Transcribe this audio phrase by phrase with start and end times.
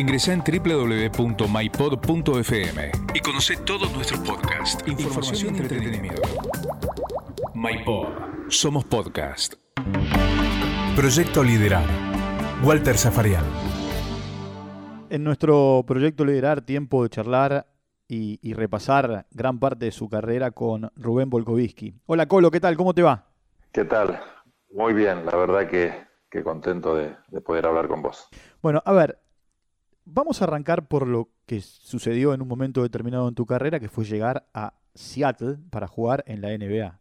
[0.00, 1.52] Ingresa en www.mypod.fm
[3.12, 6.22] y conoce todos nuestros podcasts, información y entretenimiento.
[7.54, 8.06] MyPod.
[8.48, 9.56] Somos podcast.
[10.96, 11.84] Proyecto Liderar.
[12.64, 13.44] Walter Zafarian.
[15.10, 17.66] En nuestro proyecto Liderar, tiempo de charlar
[18.08, 21.94] y, y repasar gran parte de su carrera con Rubén Volkovitsky.
[22.06, 22.74] Hola Colo, ¿qué tal?
[22.78, 23.26] ¿Cómo te va?
[23.70, 24.18] ¿Qué tal?
[24.72, 25.92] Muy bien, la verdad que,
[26.30, 28.28] que contento de, de poder hablar con vos.
[28.62, 29.18] Bueno, a ver,
[30.12, 33.88] vamos a arrancar por lo que sucedió en un momento determinado en tu carrera, que
[33.88, 36.98] fue llegar a Seattle para jugar en la NBA.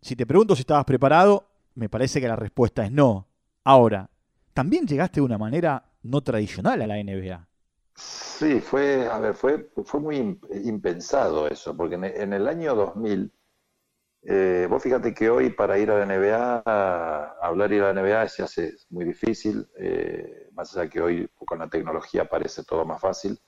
[0.00, 3.26] Si te pregunto si estabas preparado, me parece que la respuesta es no.
[3.64, 4.10] Ahora,
[4.54, 7.46] también llegaste de una manera no tradicional a la NBA.
[7.94, 13.32] Sí, fue, a ver, fue, fue muy im- impensado eso, porque en el año 2000,
[14.28, 17.92] eh, vos fíjate que hoy para ir a la NBA, a hablar de ir a
[17.92, 22.64] la NBA se hace muy difícil, eh, más allá que hoy con la tecnología parece
[22.64, 23.38] todo más fácil,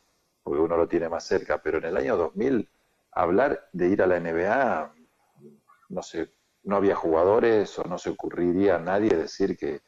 [0.41, 2.71] porque uno lo tiene más cerca, pero en el año 2000,
[3.11, 4.95] hablar de ir a la NBA,
[5.89, 9.81] no sé, no había jugadores o no se ocurriría a nadie decir que,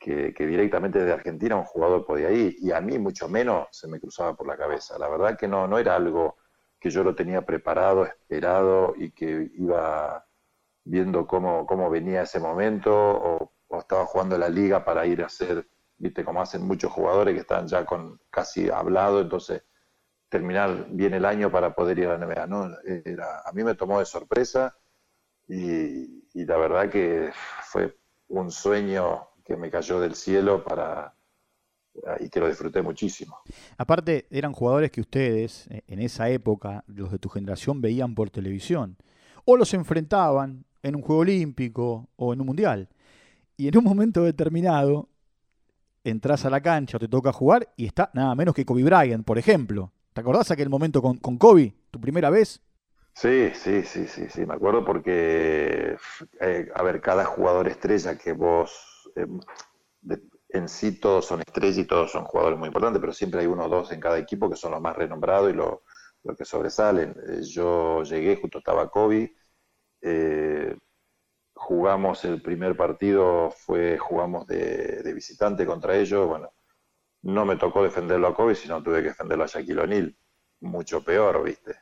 [0.00, 3.86] que, que directamente desde Argentina un jugador podía ir, y a mí mucho menos se
[3.86, 4.98] me cruzaba por la cabeza.
[4.98, 6.38] La verdad que no, no era algo
[6.84, 10.26] que yo lo tenía preparado, esperado y que iba
[10.84, 15.66] viendo cómo, cómo venía ese momento o, estaba jugando la liga para ir a hacer,
[15.96, 19.62] viste, como hacen muchos jugadores que están ya con casi hablado, entonces
[20.28, 22.46] terminar bien el año para poder ir a la NBA.
[22.48, 24.76] No, era, a mí me tomó de sorpresa
[25.48, 27.96] y la verdad que fue
[28.28, 31.14] un sueño que me cayó del cielo para
[32.20, 33.38] y que lo disfruté muchísimo.
[33.76, 38.30] Aparte, eran jugadores que ustedes, eh, en esa época, los de tu generación, veían por
[38.30, 38.96] televisión.
[39.44, 42.88] O los enfrentaban en un Juego Olímpico o en un Mundial.
[43.56, 45.08] Y en un momento determinado,
[46.02, 49.24] entras a la cancha o te toca jugar y está nada menos que Kobe Bryant,
[49.24, 49.92] por ejemplo.
[50.12, 52.60] ¿Te acordás aquel momento con, con Kobe, tu primera vez?
[53.14, 55.96] Sí, sí, sí, sí, sí, me acuerdo porque,
[56.40, 59.26] eh, a ver, cada jugador estrella que vos, eh,
[60.02, 60.20] de-
[60.54, 63.64] en sí todos son estrellas y todos son jugadores muy importantes, pero siempre hay uno
[63.64, 65.80] o dos en cada equipo que son los más renombrados y los
[66.24, 67.14] lo que sobresalen.
[67.28, 69.34] Eh, yo llegué, justo estaba Kobe,
[70.00, 70.76] eh,
[71.54, 76.52] jugamos el primer partido, fue, jugamos de, de visitante contra ellos, bueno,
[77.22, 80.16] no me tocó defenderlo a Kobe, sino tuve que defenderlo a Shaquille O'Neal,
[80.60, 81.76] mucho peor, ¿viste?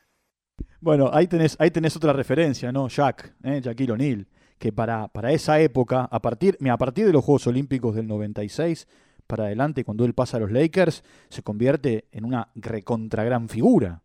[0.79, 2.87] Bueno, ahí tenés, ahí tenés otra referencia, ¿no?
[2.87, 3.61] Jack, ¿eh?
[3.61, 4.27] Shaquille O'Neal,
[4.63, 8.87] que para, para esa época, a partir, a partir de los Juegos Olímpicos del 96
[9.27, 14.03] para adelante, cuando él pasa a los Lakers, se convierte en una recontra gran figura.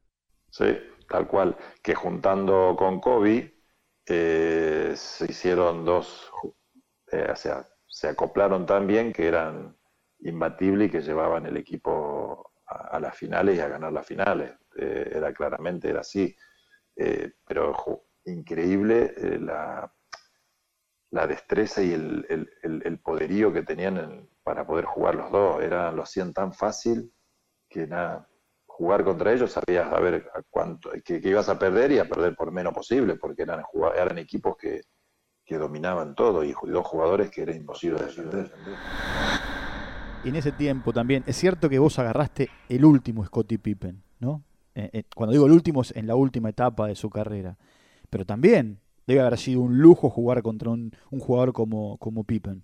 [0.50, 0.76] Sí,
[1.08, 1.56] tal cual.
[1.80, 3.54] Que juntando con Kobe
[4.04, 6.28] eh, se hicieron dos,
[7.12, 9.76] eh, o sea, se acoplaron tan bien que eran
[10.22, 14.50] imbatibles y que llevaban el equipo a, las finales y a ganar las finales.
[14.76, 16.34] Eh, era claramente, era así.
[17.46, 19.88] Pero increíble la,
[21.10, 25.62] la destreza y el, el- poderío que tenían en- para poder jugar los dos.
[25.62, 27.12] Era, lo hacían tan fácil
[27.68, 28.28] que nada,
[28.66, 32.34] jugar contra ellos sabías a ver a cuánto, que, ibas a perder y a perder
[32.36, 33.62] por menos posible, porque eran,
[33.96, 34.82] eran equipos que,
[35.44, 38.50] que dominaban todo y dos jugadores que era imposible defender.
[40.24, 44.42] En ese tiempo también, es cierto que vos agarraste el último Scottie Pippen, ¿no?
[44.74, 47.56] Eh, eh, cuando digo el último, es en la última etapa de su carrera.
[48.10, 52.62] Pero también debe haber sido un lujo jugar contra un, jugador como, como Pippen.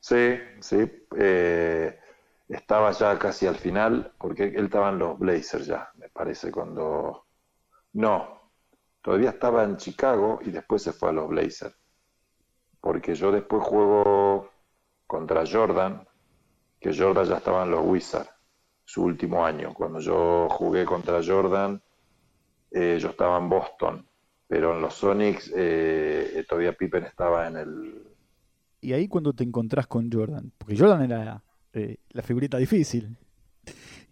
[0.00, 0.90] Sí, sí.
[1.16, 1.96] eh,
[2.48, 7.24] estaba ya casi al final, porque él estaba en los Blazers ya, me parece, cuando...
[7.92, 8.50] No,
[9.00, 11.76] todavía estaba en Chicago y después se fue a los Blazers.
[12.80, 14.50] Porque yo después juego
[15.06, 16.04] contra Jordan,
[16.80, 18.30] que Jordan ya estaba en los Wizards,
[18.84, 19.72] su último año.
[19.72, 21.80] Cuando yo jugué contra Jordan,
[22.72, 24.06] eh, yo estaba en Boston,
[24.48, 28.02] pero en los Sonics eh, todavía Pippen estaba en el,
[28.80, 31.42] Y ahí cuando te encontrás con Jordan, porque Jordan era
[31.72, 33.16] eh, la figurita difícil.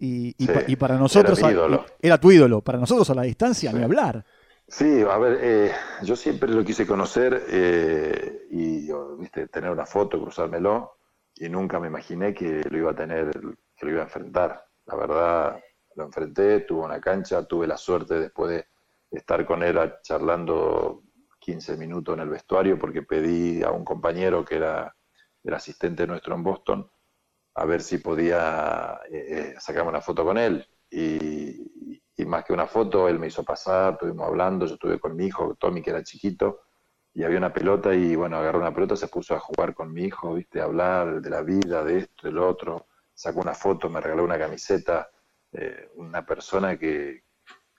[0.00, 1.85] Y, y Sí, pa- y para nosotros era ídolo.
[2.03, 3.76] era tu ídolo, para nosotros a la distancia Sí.
[3.76, 4.25] ni hablar.
[4.67, 5.73] Sí, a ver, eh,
[6.03, 8.88] yo siempre lo quise conocer eh, y,
[9.19, 10.97] viste, tener una foto, cruzármelo,
[11.37, 13.31] y nunca me imaginé que lo iba a tener,
[13.76, 14.64] que lo iba a enfrentar.
[14.87, 15.61] La verdad,
[15.97, 18.67] lo enfrenté, tuve una cancha, tuve la suerte después de
[19.16, 21.02] estar con él charlando
[21.38, 24.94] 15 minutos en el vestuario, porque pedí a un compañero que era
[25.43, 26.90] el asistente nuestro en Boston,
[27.55, 30.66] a ver si podía eh, eh, sacarme una foto con él.
[30.90, 31.70] Y,
[32.26, 35.55] más que una foto, él me hizo pasar, estuvimos hablando, yo estuve con mi hijo,
[35.56, 36.62] Tommy, que era chiquito,
[37.12, 40.05] y había una pelota y bueno, agarró una pelota, se puso a jugar con mi
[40.05, 44.25] hijo, viste, hablar de la vida, de esto, del otro, sacó una foto, me regaló
[44.25, 45.10] una camiseta,
[45.52, 47.25] eh, una persona que,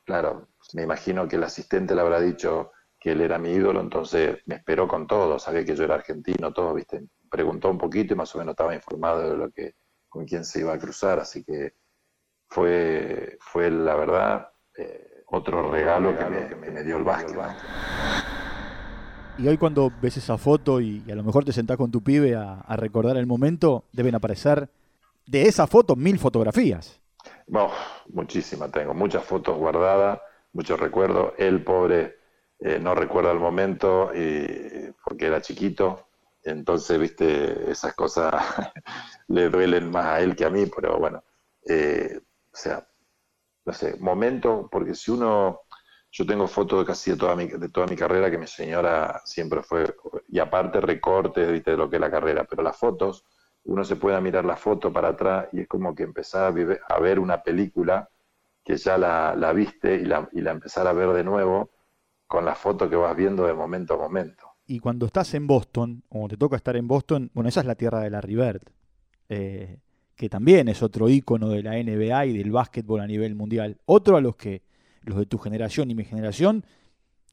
[0.06, 4.40] claro, me imagino que el asistente le habrá dicho que él era mi ídolo, entonces
[4.46, 8.18] me esperó con todo, sabía que yo era argentino, todo, viste, preguntó un poquito y
[8.18, 9.76] más o menos estaba informado de lo que,
[10.08, 11.74] con quién se iba a cruzar, así que
[12.48, 16.26] fue, fue la verdad, eh, otro regalo, que,
[16.56, 17.36] me, dio el básquet.
[19.38, 22.36] Y hoy cuando ves esa foto y, a lo mejor te sentás con tu pibe
[22.36, 24.70] a, recordar el momento, deben aparecer
[25.26, 27.02] de esa foto mil fotografías.
[28.08, 30.20] Muchísimas tengo, muchas fotos guardadas,
[30.54, 31.34] muchos recuerdos.
[31.38, 32.16] Él, pobre,
[32.60, 36.08] eh, no recuerda el momento y, porque era chiquito,
[36.44, 38.34] entonces, viste, esas cosas
[39.28, 41.24] le duelen más a él que a mí, pero bueno,
[41.68, 42.20] eh,
[42.54, 42.88] o sea,
[43.66, 45.62] no sé, momento, porque si uno,
[46.12, 49.22] yo tengo fotos de casi de toda mi, de toda mi carrera que mi señora
[49.26, 49.96] siempre fue,
[50.30, 53.26] y aparte recortes, viste, de lo que es la carrera, pero las fotos,
[53.66, 56.54] uno se puede mirar la foto para atrás y es como que empezar
[56.88, 58.10] a, ver una película
[58.64, 61.72] que ya la, viste y la, empezar a ver de nuevo
[62.28, 64.48] con la foto que vas viendo de momento a momento.
[64.68, 67.76] Y cuando estás en Boston, o te toca estar en Boston, bueno, esa es la
[67.76, 68.62] tierra de la Bird,
[69.30, 69.80] eh,
[70.16, 73.78] que también es otro ícono de la NBA y del básquetbol a nivel mundial.
[73.86, 74.64] Otro a los que
[75.02, 76.66] los de tu generación y mi generación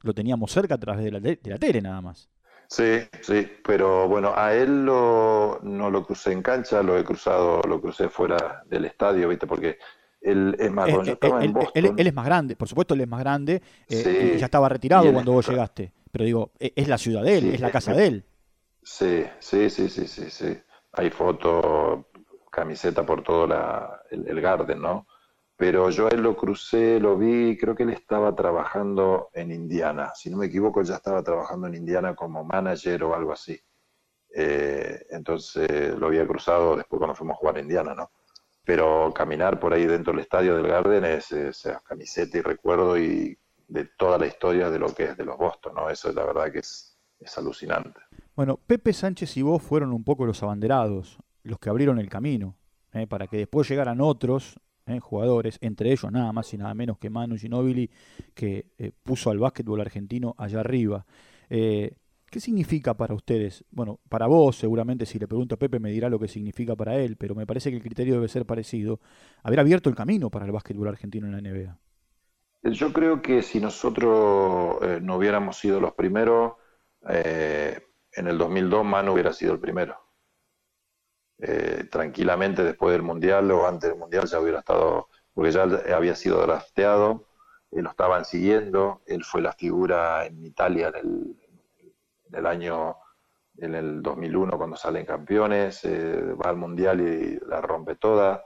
[0.02, 2.28] lo teníamos cerca a través de la, de la tele nada más.
[2.72, 7.60] Sí, sí, pero bueno, a él lo, no lo crucé en cancha, lo he cruzado,
[7.68, 9.46] lo crucé fuera del estadio, ¿viste?
[9.46, 9.76] Porque
[10.22, 13.60] él es más, eh, eh, él, es más grande, por supuesto él es más grande,
[13.90, 17.50] eh, ya estaba retirado cuando vos llegaste, pero digo, e, es la ciudad de él,
[17.50, 18.24] es la casa de él.
[18.82, 20.58] Sí, sí, sí, sí, sí, sí.
[20.92, 22.06] Hay fotos,
[22.50, 25.06] camiseta por todo la, el, el garden, ¿no?
[25.62, 30.10] Pero yo a él lo crucé, lo vi, creo que él estaba trabajando en Indiana,
[30.12, 33.60] si no me equivoco, ya estaba trabajando en Indiana como manager o algo así.
[34.34, 38.10] Eh, entonces lo había cruzado después cuando fuimos a jugar a Indiana, ¿no?
[38.64, 41.32] Pero caminar por ahí dentro del estadio del Garden es,
[41.84, 43.38] camiseta y recuerdo y
[43.68, 45.88] de toda la historia de lo que es de los Boston, ¿no?
[45.88, 48.00] Eso es la verdad que es, es alucinante.
[48.34, 52.56] Bueno, Pepe Sánchez y vos fueron un poco los abanderados, los que abrieron el camino,
[52.92, 53.06] ¿eh?
[53.06, 55.00] para que después llegaran otros ¿eh?
[55.00, 57.90] jugadores, entre ellos nada más y nada menos que Manu Ginóbili,
[58.34, 61.06] que eh, puso al básquetbol argentino allá arriba.
[61.50, 61.96] Eh,
[62.30, 63.64] ¿Qué significa para ustedes?
[63.70, 66.96] Bueno, para vos seguramente si le pregunto a Pepe me dirá lo que significa para
[66.96, 69.00] él, pero me parece que el criterio debe ser parecido.
[69.42, 71.78] Haber abierto el camino para el básquetbol argentino en la NBA.
[72.70, 76.52] Yo creo que si nosotros no hubiéramos sido los primeros,
[77.04, 80.01] en el 2002 Manu hubiera sido el primero.
[81.44, 86.14] Eh, tranquilamente después del Mundial o antes del Mundial ya hubiera estado, porque ya había
[86.14, 87.26] sido drafteado,
[87.72, 91.36] eh, lo estaban siguiendo, él fue la figura en Italia en
[92.32, 92.96] el, año,
[93.58, 98.44] en el 2001 cuando salen campeones, eh, va al Mundial y la rompe toda.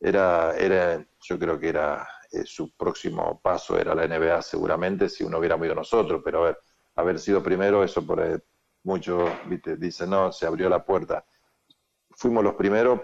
[0.00, 2.08] Era, era, yo creo que era
[2.44, 6.58] su próximo paso era la NBA seguramente si uno hubiera ido nosotros, pero a ver,
[6.96, 8.42] haber sido primero, eso por
[8.82, 9.30] muchos
[9.78, 11.24] dicen, no, se abrió la puerta
[12.16, 13.00] fuimos los primeros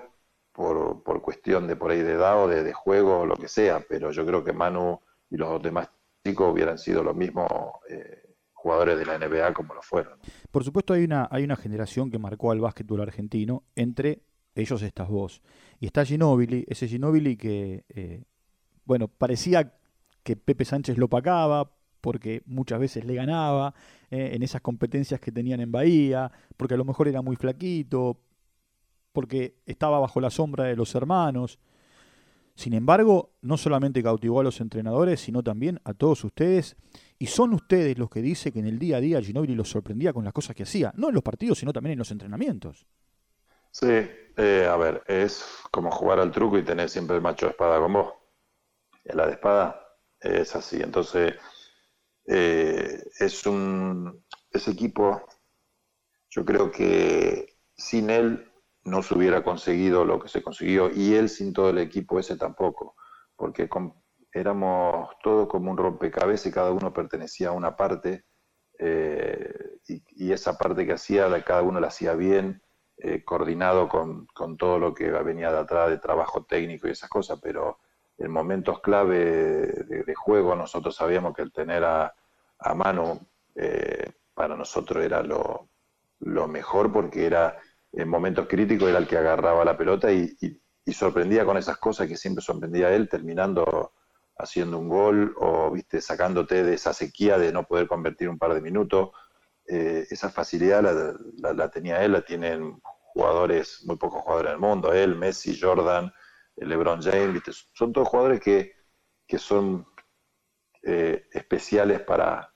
[0.53, 3.85] por, por, cuestión de por ahí de edad o de, juego o lo que sea,
[3.89, 5.01] pero yo creo que Manu
[5.31, 5.89] y los demás
[6.25, 7.49] chicos hubieran sido los mismos
[7.89, 10.19] eh, jugadores de la NBA como lo fueron.
[10.51, 14.23] Por supuesto hay una, hay una generación que marcó al básquetbol argentino, entre
[14.55, 15.43] ellos estás vos.
[15.81, 18.23] Y está Ginóbili, ese Ginóbili que, eh,
[18.85, 19.75] bueno, parecía
[20.23, 23.75] que Pepe Sánchez lo pagaba porque muchas veces le ganaba
[24.11, 28.19] eh, en esas competencias que tenían en Bahía, porque a lo mejor era muy flaquito,
[29.13, 31.59] porque estaba bajo la sombra de los hermanos.
[32.55, 36.77] Sin embargo, no solamente cautivó a los entrenadores, sino también a todos ustedes.
[37.19, 40.13] Y son ustedes los que dicen que en el día a día Ginobili los sorprendía
[40.13, 42.87] con las cosas que hacía, no en los partidos, sino también en los entrenamientos.
[43.71, 43.87] Sí,
[44.37, 47.79] eh, a ver, es como jugar al truco y tener siempre el macho de espada
[47.81, 48.13] con vos.
[49.05, 50.81] La de espada es así.
[50.83, 51.35] Entonces,
[52.27, 54.25] eh, es un.
[54.51, 55.23] Ese equipo,
[56.29, 58.52] yo creo que sin él
[58.85, 62.37] no se hubiera conseguido lo que se consiguió y él sin todo el equipo ese
[62.37, 62.97] tampoco,
[63.37, 63.69] porque
[64.33, 68.25] éramos todos como un rompecabezas y cada uno pertenecía a una parte
[68.79, 72.63] eh, y, esa parte que hacía, cada uno la hacía bien,
[72.99, 77.39] eh, coordinado con, todo lo que venía de atrás de trabajo técnico y esas cosas,
[77.43, 77.79] pero
[78.19, 82.15] en momentos clave de, juego nosotros sabíamos que el tener a,
[82.59, 83.21] a mano
[83.55, 85.69] eh, para nosotros era lo,
[86.21, 87.59] lo mejor porque era
[87.93, 90.37] en momentos críticos era el que agarraba la pelota y,
[90.93, 93.93] sorprendía con esas cosas que siempre sorprendía él, terminando
[94.37, 98.55] haciendo un gol o viste sacándote de esa sequía de no poder convertir un par
[98.55, 99.11] de minutos.
[99.69, 100.83] Eh, esa facilidad
[101.39, 102.81] la, tenía él, la tienen
[103.15, 106.13] jugadores, muy pocos jugadores en el mundo, él, Messi, Jordan,
[106.57, 108.73] LeBron James, son todos jugadores que,
[109.27, 109.87] que son
[110.83, 112.53] eh, especiales para,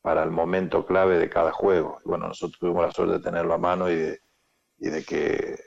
[0.00, 1.98] para el momento clave de cada juego.
[2.04, 4.20] bueno, nosotros tuvimos la suerte de tenerlo a mano y de,
[4.80, 5.58] y de que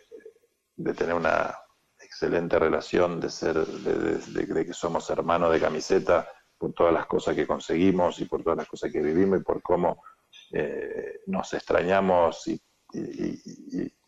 [0.75, 1.55] de tener una
[2.01, 6.27] excelente relación, de ser, de, que somos hermanos de camiseta
[6.57, 9.61] por todas las cosas que conseguimos y por todas las cosas que vivimos y por
[9.61, 10.03] cómo
[10.51, 12.61] eh, nos extrañamos y,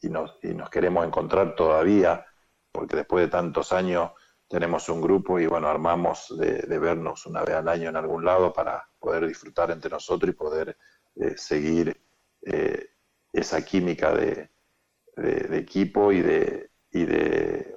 [0.03, 2.25] nos, y nos queremos encontrar todavía,
[2.71, 4.11] porque después de tantos años
[4.47, 8.53] tenemos un grupo y bueno, armamos de, vernos una vez al año en algún lado
[8.53, 10.77] para poder disfrutar entre nosotros y poder
[11.15, 11.99] eh, seguir
[12.43, 12.89] eh,
[13.33, 14.49] esa química de,
[15.17, 17.75] equipo y de, y de,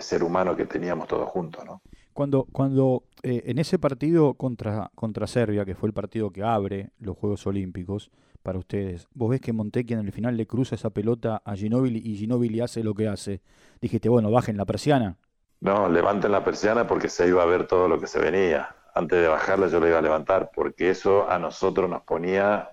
[0.00, 1.82] ser humano que teníamos todos juntos, ¿no?
[2.12, 6.90] Cuando, cuando eh, en ese partido contra, contra Serbia, que fue el partido que abre
[6.98, 8.10] los Juegos Olímpicos
[8.42, 12.00] para ustedes, vos ves que Montequi en el final le cruza esa pelota a Ginóbili
[12.04, 13.40] y Ginóbili hace lo que hace.
[13.80, 15.16] Dijiste, bueno, bajen la persiana.
[15.60, 18.74] No, levanten la persiana porque se iba a ver todo lo que se venía.
[18.94, 22.70] Antes de bajarla yo lo iba a levantar porque eso a nosotros nos ponía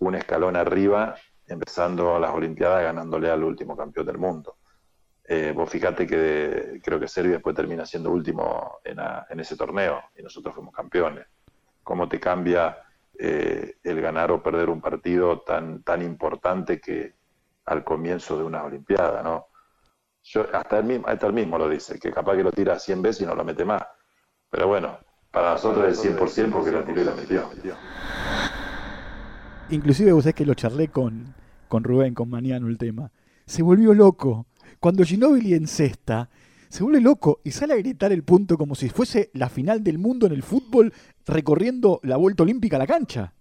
[0.00, 1.16] un escalón arriba,
[1.50, 4.56] empezando las Olimpiadas ganándole al último campeón del mundo.
[5.24, 10.22] Eh, vos fíjate que creo que Serbia después termina siendo último en, ese torneo y
[10.22, 11.26] nosotros fuimos campeones.
[11.82, 12.78] ¿Cómo te cambia
[13.18, 17.14] eh, el ganar o perder un partido tan, tan importante que
[17.66, 19.46] al comienzo de una Olimpiada, ¿no?
[20.52, 23.22] hasta, el mismo, hasta el mismo lo dice, que capaz que lo tira 100 veces
[23.22, 23.82] y no lo mete más.
[24.50, 24.98] Pero bueno,
[25.30, 27.48] para nosotros es 100% porque lo tiró y lo metió.
[29.70, 31.34] Inclusive vos sabés que lo charlé con,
[31.70, 33.10] con Rubén, con Maniano el tema.
[33.46, 34.46] Se volvió loco.
[34.80, 36.28] Cuando Ginóbili encesta,
[36.68, 39.98] se vuelve loco y sale a gritar el punto como si fuese la final del
[39.98, 40.92] mundo en el fútbol
[41.26, 43.32] recorriendo la vuelta olímpica a la cancha.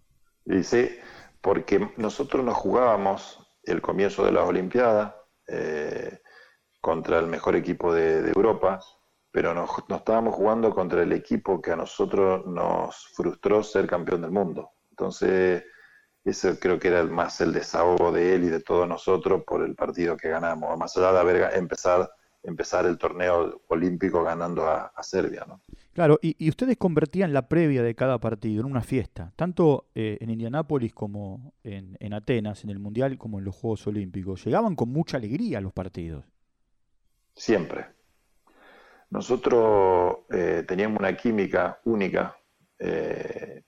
[0.45, 1.00] Dice,
[1.41, 5.13] porque nosotros nos jugábamos el comienzo de las Olimpiadas,
[5.48, 6.19] eh,
[6.81, 8.79] contra el mejor equipo de, Europa,
[9.31, 14.31] pero nos, estábamos jugando contra el equipo que a nosotros nos frustró ser campeón del
[14.31, 14.71] mundo.
[14.91, 15.63] Entonces,
[16.29, 19.75] eso creo que era más el desahogo de él y de todos nosotros por el
[19.75, 21.53] partido que ganamos, más allá de haber
[22.43, 25.45] empezar el torneo olímpico ganando a, Serbia.
[25.48, 25.62] ¿no?
[25.93, 30.29] Claro, y, ustedes convertían la previa de cada partido en una fiesta, tanto eh, en
[30.29, 34.45] Indianápolis como en, en, Atenas, en el Mundial, como en los Juegos Olímpicos.
[34.45, 36.25] Llegaban con mucha alegría los partidos
[37.39, 37.86] siempre.
[39.09, 42.38] Nosotros eh, teníamos una química única.
[42.77, 43.63] Eh,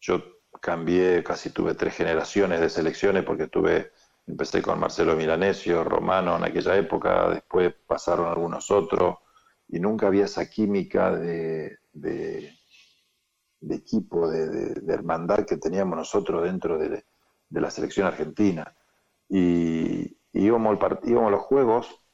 [0.00, 0.22] yo
[0.60, 3.92] cambié, casi tuve tres generaciones de selecciones porque tuve,
[4.26, 9.16] empecé con Marcelo Milanesio, Romano en aquella época, después pasaron algunos otros
[9.68, 12.52] y nunca había esa química de, de,
[13.70, 17.04] equipo, de, hermandad que teníamos nosotros dentro de,
[17.50, 18.74] la selección argentina.
[19.28, 22.04] Y, íbamos, al, íbamos a los juegos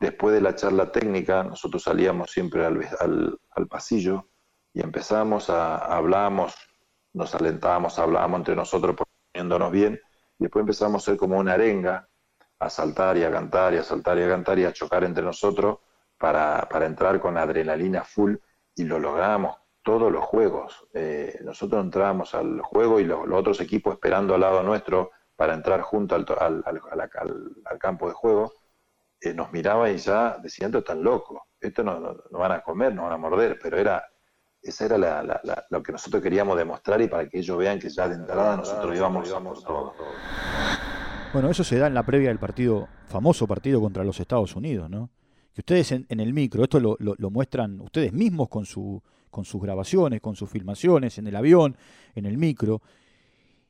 [0.00, 4.28] Después de la charla técnica, nosotros salíamos siempre al, pasillo
[4.72, 6.54] y empezábamos a, hablábamos,
[7.18, 8.96] nos alentábamos, hablábamos entre nosotros
[9.32, 10.00] poniéndonos bien,
[10.38, 12.08] y después empezamos a ser como una arenga,
[12.60, 15.22] a saltar y a cantar y a saltar y a cantar y a chocar entre
[15.22, 15.78] nosotros
[16.16, 18.36] para, entrar con adrenalina full
[18.74, 20.86] y lo logramos todos los juegos.
[20.94, 25.82] Eh, nosotros entrábamos al juego y los, otros equipos esperando al lado nuestro para entrar
[25.82, 28.52] junto al, al campo de juego
[29.20, 32.94] eh, nos miraba y ya decían, esto tan loco, esto no, no, van a comer,
[32.94, 34.04] no van a morder, pero era
[34.62, 38.16] esa era lo que nosotros queríamos demostrar y para que ellos vean que ya de
[38.16, 39.94] entrada nosotros íbamos, íbamos todo.
[41.32, 44.88] Bueno, eso se da en la previa del partido, famoso partido contra los Estados Unidos,
[44.88, 45.10] ¿no?
[45.54, 49.60] Que ustedes en, el micro, esto lo, lo, muestran ustedes mismos con, su, con sus
[49.60, 51.76] grabaciones, con sus filmaciones, en el avión,
[52.14, 52.80] en el micro,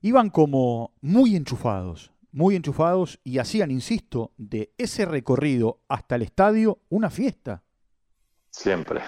[0.02, 6.78] iban como muy enchufados, muy enchufados y hacían, insisto, de ese recorrido hasta el estadio
[6.88, 7.62] una fiesta.
[8.50, 9.00] Siempre,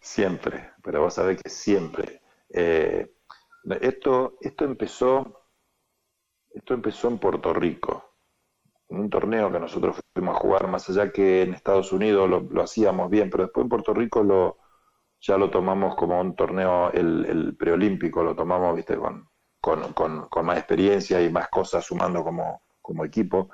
[0.00, 2.22] siempre, pero vos sabés que siempre.
[2.48, 3.12] Eh,
[3.82, 5.42] esto, esto empezó,
[6.48, 8.14] esto empezó en Puerto Rico,
[8.88, 12.62] en un torneo que nosotros fuimos a jugar, más allá que en Estados Unidos lo,
[12.62, 14.56] hacíamos bien, pero después en Puerto Rico lo,
[15.20, 19.28] ya lo tomamos como un torneo, el, preolímpico, lo tomamos, viste, con,
[19.60, 23.50] con, con, más experiencia y más cosas sumando como, como equipo.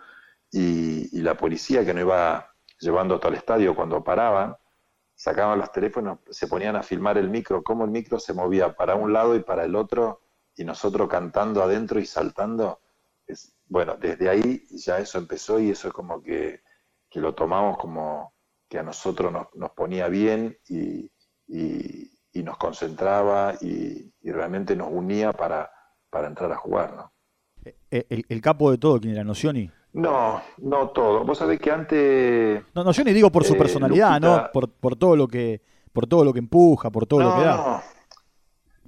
[0.52, 4.54] Y, la policía que nos iba llevando todo el estadio cuando paraban,
[5.24, 8.94] sacaban los teléfonos, se ponían a filmar el micro, cómo el micro se movía para
[8.94, 10.20] un lado y para el otro,
[10.54, 12.82] y nosotros cantando adentro y saltando.
[13.66, 16.60] Bueno, desde ahí ya eso empezó y eso es como que,
[17.08, 18.34] que lo tomamos como
[18.68, 21.10] que a nosotros nos, nos ponía bien y,
[21.48, 25.70] y, nos concentraba y, realmente nos unía para,
[26.10, 27.12] para entrar a jugar, ¿no?
[27.90, 29.70] Eh, el, capo de todo, ¿quién era Nocioni?
[29.94, 31.24] No, no todo.
[31.24, 32.62] Vos sabés que antes.
[32.74, 34.50] No, no, yo ni digo por su eh, personalidad, ¿no?
[34.52, 37.56] Por, por todo lo que, por todo lo que empuja, por todo lo que da.
[37.56, 37.82] no.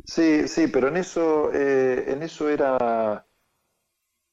[0.05, 3.27] Sí, sí, pero en eso, eh, en eso era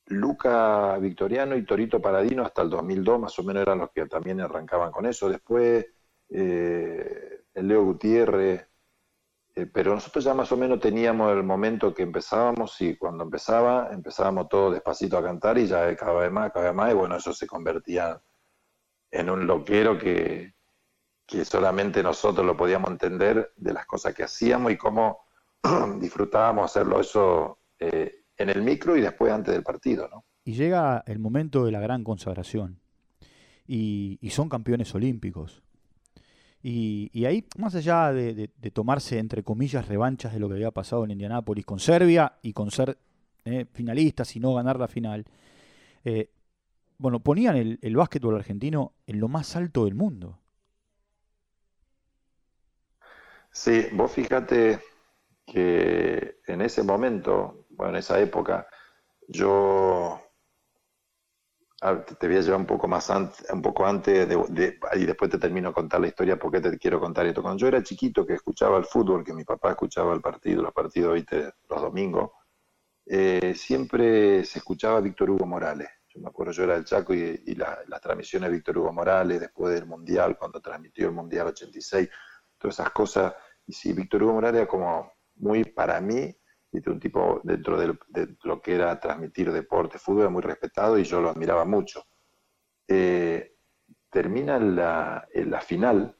[0.08, 4.42] Luca Victoriano y Torito Paradino hasta el 2002, más o menos eran los que también
[4.42, 5.30] arrancaban con eso.
[5.30, 5.86] Después
[6.30, 8.68] eh, el Leo Gutiérrez,
[9.56, 13.90] eh, pero nosotros ya más o menos teníamos el momento que empezábamos y cuando empezaba,
[13.92, 17.18] empezábamos todos despacito a cantar y ya cada vez más, cada vez más, y bueno,
[17.18, 18.20] eso se convertía
[19.12, 20.56] en un loquero que,
[21.26, 25.20] que solamente nosotros lo podíamos entender de las cosas que hacíamos y cómo
[26.00, 30.26] disfrutábamos hacerlo eso eh, en el micro y después antes del partido, ¿no?
[30.44, 32.82] Y llega el momento de la gran consagración.
[33.66, 35.64] Y, y son campeones olímpicos.
[36.66, 41.12] Y, ahí, más allá de tomarse, entre comillas, revanchas de lo que había pasado en
[41.12, 42.98] Indianápolis con Serbia y con ser
[43.44, 45.26] eh, finalistas y no ganar la final,
[46.06, 46.30] eh,
[46.98, 50.40] bueno, ponían el, el básquetbol argentino en lo más alto del mundo.
[53.52, 54.80] Sí, vos fíjate
[55.46, 58.68] que en ese momento, bueno, en esa época,
[59.28, 60.23] yo
[62.20, 65.38] te voy a llevar un poco más antes, un poco antes de, y después te
[65.38, 67.42] termino de contar la historia porque te quiero contar esto.
[67.42, 70.74] Cuando yo era chiquito que escuchaba el fútbol, que mi papá escuchaba el partido, los
[70.74, 71.54] partidos ¿viste?
[71.70, 72.32] los domingos,
[73.06, 75.90] eh, siempre se escuchaba Víctor Hugo Morales.
[76.08, 78.94] Yo me acuerdo, yo era del Chaco y, y la- las transmisiones de Víctor Hugo
[78.94, 82.10] Morales después del Mundial, cuando transmitió el Mundial 86,
[82.58, 83.34] todas esas cosas.
[83.66, 86.34] Y sí, Víctor Hugo Morales era como muy para mí,
[86.74, 86.90] ¿viste?
[86.90, 91.22] un tipo dentro del- de lo que era transmitir deporte, fútbol, muy respetado y yo
[91.22, 92.04] lo admiraba mucho.
[92.88, 93.56] Eh,
[94.10, 95.28] termina la,
[95.62, 96.16] final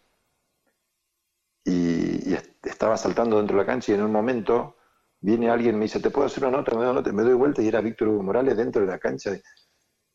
[1.66, 4.78] y, y est- estaba saltando dentro de la cancha y en un momento
[5.20, 6.76] viene alguien y me dice, ¿te puedo hacer una nota?
[6.76, 9.32] Me doy, una vuelta y era Víctor Hugo Morales dentro de la cancha.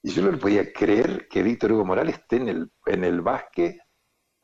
[0.02, 3.20] Y yo no le podía creer que Víctor Hugo Morales esté en el, en el
[3.20, 3.78] básquet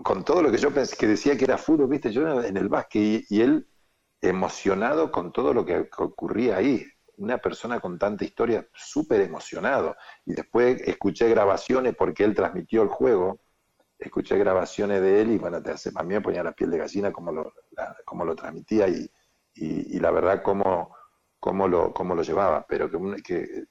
[0.02, 2.68] con todo lo que yo pensé que decía que era fútbol, viste, yo en el
[2.68, 3.66] básquet y él
[4.28, 6.84] emocionado con todo lo que, ocurría ahí.
[7.16, 9.96] Una persona con tanta historia, súper emocionado.
[10.26, 13.40] Y después escuché grabaciones porque él transmitió el juego,
[13.98, 16.78] escuché grabaciones de él y bueno, te hace, a mí me ponía la piel de
[16.78, 17.52] gallina como lo,
[18.24, 19.10] lo transmitía y,
[19.54, 20.94] y- la verdad cómo,
[21.40, 22.66] cómo, lo, cómo lo llevaba.
[22.68, 22.90] Pero
[23.22, 23.64] que,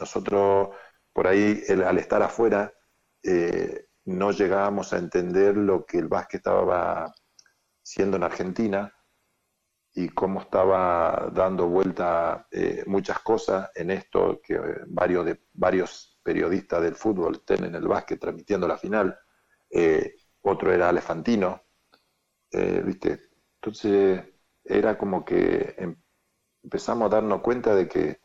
[0.00, 0.70] nosotros
[1.12, 2.72] por ahí, al estar afuera,
[3.22, 7.12] eh, no llegábamos a entender lo que el básquet estaba
[7.82, 8.95] siendo en Argentina
[9.96, 16.20] y cómo estaba dando vuelta eh, muchas cosas en esto, que eh, varios, de, varios
[16.22, 19.18] periodistas del fútbol estén en el básquet transmitiendo la final,
[19.70, 21.62] eh, otro era Alefantino,
[22.52, 23.20] ¿viste?
[23.60, 24.22] Entonces
[24.64, 25.96] era como que em-
[26.62, 28.20] empezamos a darnos cuenta de que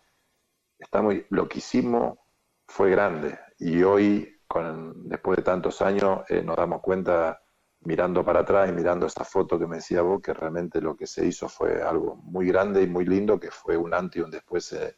[0.79, 2.19] estamos, lo que hicimos
[2.67, 7.41] fue grande y hoy, con, después de tantos años, nos damos cuenta
[7.83, 11.07] mirando para atrás y mirando esa foto que me decía vos, que realmente lo que
[11.07, 14.31] se hizo fue algo muy grande y muy lindo, que fue un antes y un
[14.31, 14.95] después eh,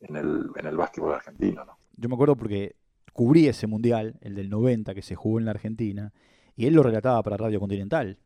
[0.00, 1.64] en, el, en el básquetbol argentino.
[1.64, 1.78] ¿no?
[1.96, 2.76] Yo me acuerdo porque
[3.12, 6.12] cubrí ese mundial, el del 90 que se jugó en la Argentina,
[6.54, 8.18] y él lo relataba para Radio Continental,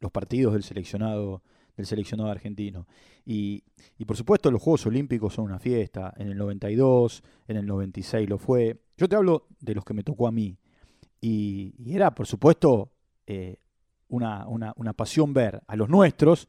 [0.00, 1.42] los partidos del seleccionado,
[1.76, 2.88] del seleccionado argentino.
[3.24, 3.62] Y,
[3.98, 8.28] y por supuesto los Juegos Olímpicos son una fiesta, en el 92, en el 96
[8.28, 8.82] lo fue.
[8.96, 10.58] Yo te hablo de los que me tocó a mí.
[11.20, 12.93] Y era, por supuesto,
[13.26, 13.56] eh,
[14.08, 16.48] una, una, una pasión ver a los nuestros,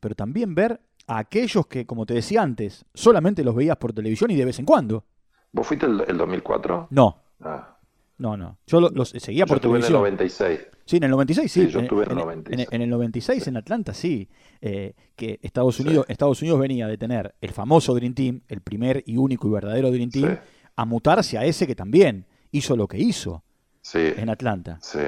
[0.00, 4.30] pero también ver a aquellos que, como te decía antes, solamente los veías por televisión
[4.30, 5.04] y de vez en cuando.
[5.52, 6.88] ¿Vos fuiste el, el 2004?
[6.90, 7.78] No, Ah,
[8.18, 8.58] no, no.
[8.66, 10.00] Yo lo- los seguía yo por estuve en el televisión.
[10.02, 10.60] 96.
[10.84, 11.62] Sí, en el 96 sí.
[11.64, 12.68] Sí, yo estuve en el en, 96.
[12.70, 14.28] en el 96 en Atlanta sí.
[14.60, 15.82] Eh, que Estados Sí.
[15.84, 19.52] Unidos, Estados Unidos venía de tener el famoso Dream Team, el primer y único y
[19.52, 20.38] verdadero Dream Team, Sí,
[20.76, 23.42] a mutarse a ese que también hizo lo que hizo
[23.80, 24.78] sí, en Atlanta.
[24.82, 24.98] sí,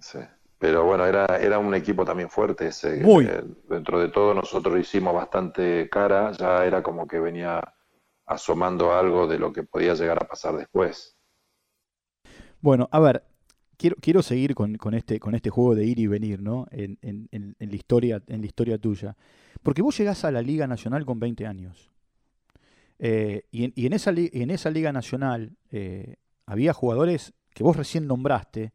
[0.00, 0.18] sí.
[0.58, 2.68] Pero bueno, era, era un equipo también fuerte.
[2.68, 3.34] Ese, Muy.
[3.38, 7.62] eh, dentro de todo nosotros hicimos bastante cara, ya era como que venía
[8.26, 11.16] asomando algo de lo que podía llegar a pasar después.
[12.60, 13.22] Bueno, a ver,
[13.76, 16.66] quiero, quiero seguir con, con este, con este juego de ir y venir, ¿no?
[16.70, 19.16] En, en- en- la historia, en la historia tuya.
[19.62, 21.90] Porque vos llegás a la Liga Nacional con 20 años.
[22.98, 26.16] Eh, y, en, y en esa, en esa Liga Nacional eh,
[26.46, 28.72] había jugadores que vos recién nombraste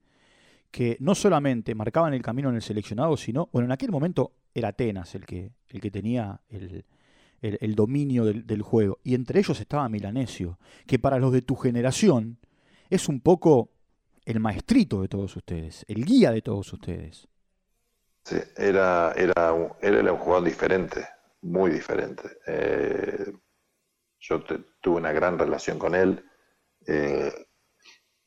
[0.72, 4.70] que no solamente marcaban el camino en el seleccionado, sino, bueno, en aquel momento era
[4.70, 6.86] Atenas el que, el que tenía el,
[7.42, 9.00] el- dominio del, del juego.
[9.04, 12.38] Y entre ellos estaba Milanesio, que para los de tu generación
[12.90, 13.72] es un poco
[14.26, 17.28] el maestrito de todos ustedes, el guía de todos ustedes.
[18.24, 21.08] Sí, era, era, un, era un jugador diferente,
[21.42, 22.24] muy diferente.
[22.48, 23.32] Eh,
[24.20, 24.44] yo
[24.82, 26.24] tuve una gran relación con él.
[26.88, 27.34] eh,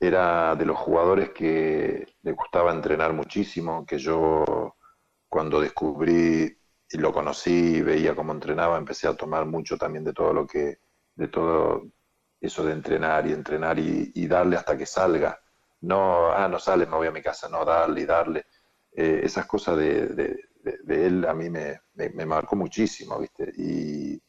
[0.05, 4.77] era de los jugadores que le gustaba entrenar muchísimo, que yo
[5.29, 6.57] cuando descubrí
[6.91, 10.79] y lo conocí, veía cómo entrenaba, empecé a tomar mucho también de todo lo que,
[11.17, 11.83] de todo
[12.41, 15.41] eso de entrenar y entrenar y, darle hasta que salga.
[15.81, 18.47] No, ah, no sale, me voy a mi casa, no, darle y darle.
[18.93, 23.53] Eh, esas cosas de, de, él a mí me, me, marcó muchísimo, ¿viste?
[23.57, 24.23] Y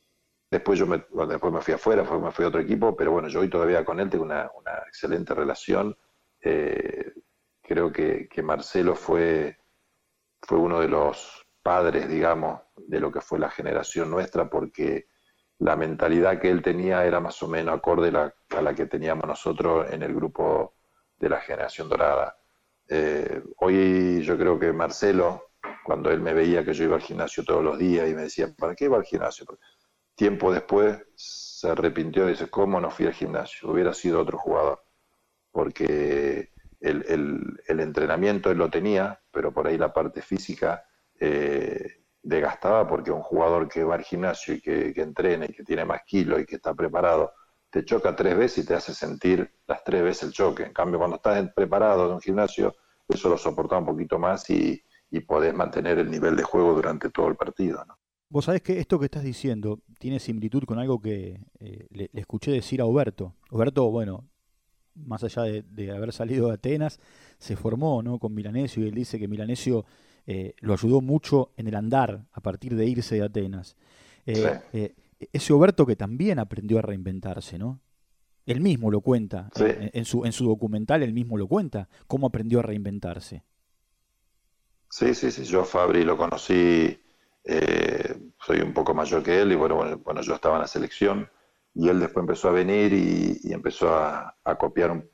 [0.56, 3.42] después yo me, después me fui afuera, me fui a otro equipo, pero bueno, yo
[3.42, 5.98] hoy todavía con él tengo una, una excelente relación.
[6.42, 7.12] Eh,
[7.62, 9.58] creo que, Marcelo fue,
[10.42, 15.08] fue uno de los padres, digamos, de lo que fue la generación nuestra, porque
[15.60, 18.10] la mentalidad que él tenía era más o menos acorde
[18.50, 20.76] a la, que teníamos nosotros en el grupo
[21.18, 22.38] de la generación dorada.
[22.88, 25.50] Eh, hoy yo creo que Marcelo,
[25.84, 28.54] cuando él me veía que yo iba al gimnasio todos los días y me decía,
[28.58, 29.46] ¿para qué iba al gimnasio?
[30.16, 33.70] Tiempo después se arrepintió y dice, ¿cómo no fui al gimnasio?
[33.70, 34.84] Hubiera sido otro jugador.
[35.52, 40.86] Porque el, entrenamiento él lo tenía, pero por ahí la parte física
[41.20, 45.86] eh, desgastaba porque un jugador que va al gimnasio y que, entrena y que tiene
[45.86, 47.34] más kilos y que está preparado,
[47.70, 50.64] te choca tres veces y te hace sentir las tres veces el choque.
[50.64, 52.76] En cambio, cuando estás preparado de un gimnasio,
[53.08, 57.10] eso lo soporta un poquito más y, y podés mantener el nivel de juego durante
[57.10, 57.84] todo el partido.
[57.86, 57.98] ¿no?
[58.30, 62.52] Vos sabés que esto que estás diciendo tiene similitud con algo que eh, le, escuché
[62.52, 63.36] decir a Huberto.
[63.52, 64.28] Huberto, bueno,
[64.96, 67.00] más allá de, de, haber salido de Atenas,
[67.38, 68.20] se formó ¿no?
[68.20, 69.86] con Milanesio y él dice que Milanesio
[70.28, 73.76] eh, lo ayudó mucho en el andar a partir de irse de Atenas.
[74.26, 74.96] Eh, eh,
[75.32, 77.80] ese Oberto que también aprendió a reinventarse, ¿no?
[78.48, 82.60] Él mismo lo cuenta, en, su, en su documental él mismo lo cuenta, cómo aprendió
[82.60, 83.44] a reinventarse.
[84.90, 87.00] Sí, sí, sí, yo a Fabri lo conocí,
[88.40, 91.30] soy un poco mayor que él y bueno, bueno, yo estaba en la selección
[91.74, 95.10] y él después empezó a venir y, empezó a, a, copiar un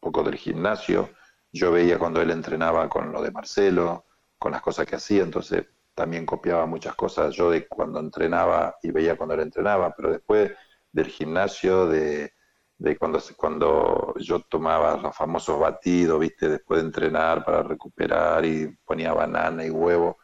[0.00, 1.10] poco del gimnasio.
[1.52, 4.06] Yo veía cuando él entrenaba con lo de Marcelo,
[4.38, 8.90] con las cosas que hacía, entonces también copiaba muchas cosas yo de cuando entrenaba y
[8.90, 10.52] veía cuando él entrenaba, pero después
[10.92, 12.32] del gimnasio, de,
[12.78, 18.68] de cuando, cuando yo tomaba los famosos batidos, viste, después de entrenar para recuperar y
[18.84, 20.18] ponía banana y huevo,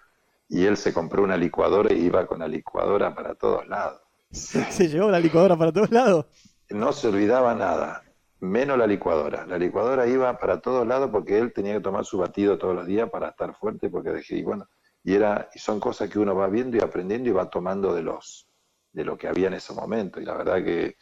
[0.53, 4.03] y él se compró una licuadora y iba con la licuadora para todos lados.
[4.31, 6.27] ¿Se llevó la licuadora para todos lados?
[6.69, 8.03] No se olvidaba nada
[8.43, 9.47] menos la licuadora.
[9.47, 12.87] La licuadora iba para todos lados porque él tenía que tomar su batido todos los
[12.87, 14.69] días para estar fuerte, porque dejé, y bueno,
[15.05, 18.03] y era, y son cosas que uno va viendo y aprendiendo y va tomando de
[18.03, 18.49] los,
[18.93, 20.21] de lo que había en ese momento.
[20.21, 20.97] Y la verdad que,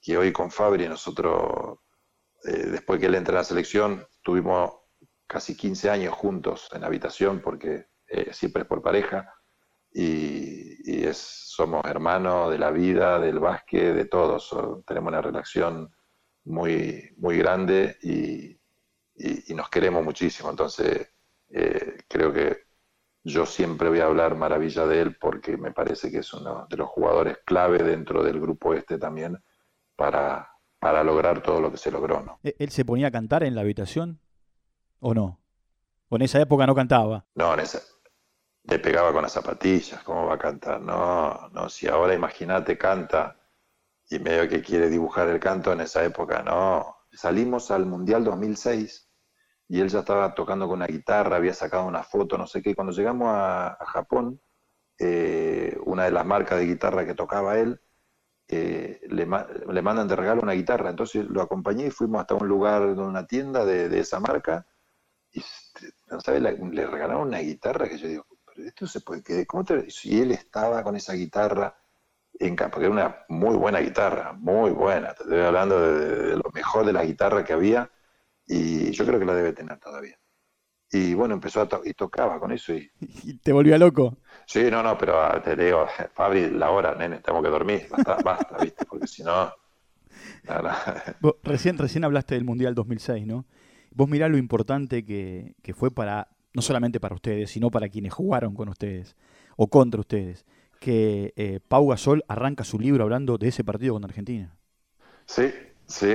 [0.00, 1.78] que hoy con Fabri nosotros,
[2.44, 4.72] eh, después que él entra a la selección, tuvimos
[5.26, 9.32] casi 15 años juntos en habitación, porque eh, siempre es por pareja,
[9.92, 14.50] y, y es, somos hermanos de la vida, del básquet, de todos.
[14.84, 15.94] tenemos una relación
[16.44, 18.58] muy, muy grande y,
[19.54, 20.50] nos queremos muchísimo.
[20.50, 21.08] Entonces,
[21.48, 22.64] eh, creo que
[23.22, 26.76] yo siempre voy a hablar maravilla de él porque me parece que es uno de
[26.76, 29.38] los jugadores clave dentro del grupo este también
[29.94, 32.20] para, para lograr todo lo que se logró.
[32.20, 32.40] ¿no?
[32.42, 34.20] ¿E-, ¿Él se ponía a cantar en la habitación
[34.98, 35.40] o no?
[36.08, 37.24] ¿O en esa época no cantaba?
[37.36, 37.80] No, en esa,
[38.64, 40.80] le pegaba con las zapatillas, ¿cómo va a cantar?
[40.80, 43.36] No, no, si ahora imagínate canta
[44.10, 46.96] y medio que quiere dibujar el canto en esa época, no.
[47.12, 49.10] Salimos al Mundial 2006
[49.68, 52.74] y él ya estaba tocando con una guitarra, había sacado una foto, no sé qué.
[52.74, 54.40] Cuando llegamos a, Japón,
[54.98, 57.80] eh, una de las marcas de guitarra que tocaba él,
[58.48, 60.90] eh, le, mandan de regalo una guitarra.
[60.90, 64.66] Entonces lo acompañé y fuimos hasta un lugar, de una tienda de, esa marca,
[65.32, 65.42] y
[66.22, 66.42] ¿sabes?
[66.42, 69.86] Le, regalaron una guitarra que yo digo, pero esto se puede, ¿cómo te...
[70.04, 71.76] Y él estaba con esa guitarra
[72.38, 75.14] en, porque era una muy buena guitarra, muy buena.
[75.14, 77.90] Te estoy hablando de, lo mejor de la guitarra que había
[78.46, 80.18] y yo creo que la debe tener todavía.
[80.90, 82.90] Y bueno, empezó a y tocaba con eso y...
[83.00, 84.18] ¿Y te volvía loco?
[84.46, 88.16] Sí, no, no, pero ah, te digo, Fabri, la hora, nene, tengo que dormir, basta,
[88.24, 88.84] basta ¿viste?
[88.84, 89.52] Porque si no...
[91.42, 93.46] recién, recién hablaste del Mundial 2006, ¿no?
[93.90, 98.12] Vos mirá lo importante que, que fue para, no solamente para ustedes, sino para quienes
[98.12, 99.16] jugaron con ustedes
[99.56, 100.46] o contra ustedes
[100.84, 104.54] que eh, Pau Gasol arranca su libro hablando de ese partido con Argentina.
[105.24, 105.50] Sí,
[105.86, 106.14] sí,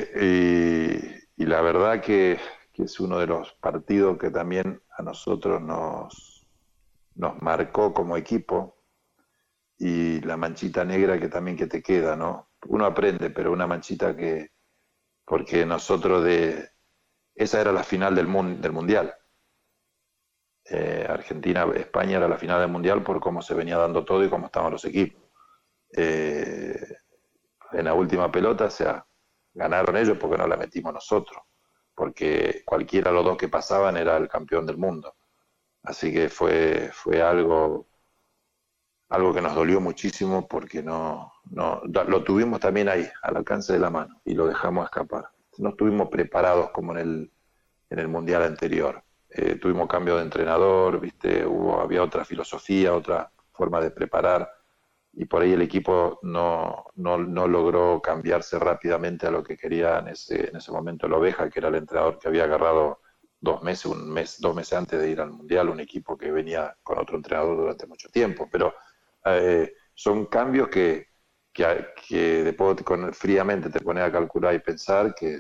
[1.38, 2.38] y, la verdad que,
[2.76, 6.48] es uno de los partidos que también a nosotros nos,
[7.16, 8.78] nos marcó como equipo
[9.78, 12.52] y la manchita negra que también que te queda, ¿no?
[12.68, 14.52] Uno aprende, pero una manchita que,
[15.26, 16.70] porque nosotros de,
[17.34, 18.28] esa era la final del,
[18.62, 19.14] del Mundial.
[20.72, 24.46] Eh, Argentina-España era la final del Mundial por cómo se venía dando todo y cómo
[24.46, 25.22] estaban los equipos.
[25.96, 26.80] Eh,
[27.72, 29.06] en la última pelota, o
[29.54, 31.42] ganaron ellos porque no la metimos nosotros.
[31.96, 35.16] porque cualquiera de los dos que pasaban era el campeón del mundo.
[35.84, 37.88] Así que fue, algo,
[39.10, 44.22] que nos dolió muchísimo porque no, lo tuvimos también ahí, al alcance de la mano,
[44.24, 45.30] y lo dejamos escapar.
[45.58, 47.32] No estuvimos preparados como en
[47.90, 49.04] el Mundial anterior.
[49.30, 54.50] Eh, tuvimos cambio de entrenador, viste, hubo, había otra filosofía, otra forma de preparar,
[55.14, 60.00] y por ahí el equipo no, no, no logró cambiarse rápidamente a lo que quería
[60.00, 61.08] en ese, en ese momento.
[61.08, 63.02] El Oveja, que era el entrenador que había agarrado
[63.40, 66.76] dos meses, un mes, dos meses antes de ir al Mundial, un equipo que venía
[66.84, 68.48] con otro entrenador durante mucho tiempo.
[68.52, 68.74] Pero
[69.26, 71.08] eh, son cambios que,
[71.52, 75.40] que, que después con, fríamente te pones a calcular y pensar que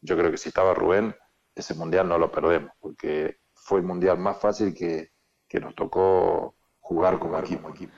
[0.00, 1.14] yo creo que si estaba Rubén,
[1.60, 5.10] ese Mundial no lo perdemos, porque fue el Mundial más fácil que,
[5.48, 7.68] que nos tocó jugar como equipo.
[7.70, 7.92] equipo.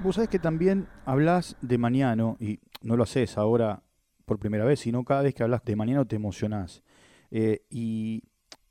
[0.00, 3.82] Vos sabés que también hablas de Mañano, y no lo haces ahora
[4.24, 6.82] por primera vez, sino cada vez que hablas de Mañano te emocionás.
[7.30, 8.22] Eh, y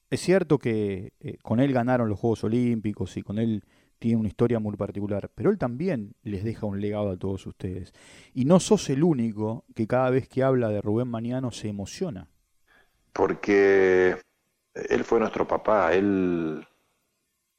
[0.09, 3.63] es cierto que eh, con él ganaron los Juegos Olímpicos y con él
[4.01, 7.93] tiene una historia muy particular, pero él también les deja un legado a todos ustedes.
[8.33, 12.30] Y no sos el único que cada vez que habla de Rubén Mañano se emociona.
[13.13, 14.17] Porque
[14.73, 16.65] él fue nuestro papá, él,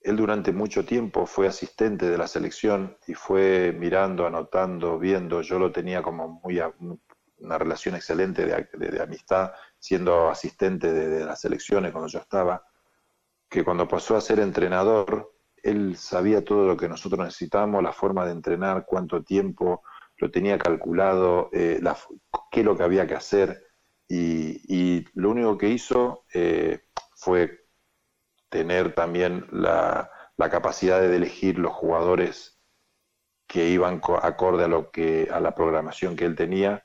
[0.00, 5.58] él durante mucho tiempo fue asistente de la selección y fue mirando, anotando, viendo, yo
[5.58, 6.60] lo tenía como muy
[7.38, 12.64] una relación excelente de amistad siendo asistente de, las selecciones cuando yo estaba,
[13.48, 18.24] que cuando pasó a ser entrenador, él sabía todo lo que nosotros necesitábamos, la forma
[18.24, 19.82] de entrenar, cuánto tiempo,
[20.18, 21.80] lo tenía calculado, eh,
[22.52, 23.60] qué es lo que había que hacer,
[24.08, 26.84] y, lo único que hizo eh,
[27.16, 27.66] fue
[28.50, 30.10] tener también la,
[30.50, 32.60] capacidad de elegir los jugadores
[33.46, 36.84] que iban acorde a lo que a la programación que él tenía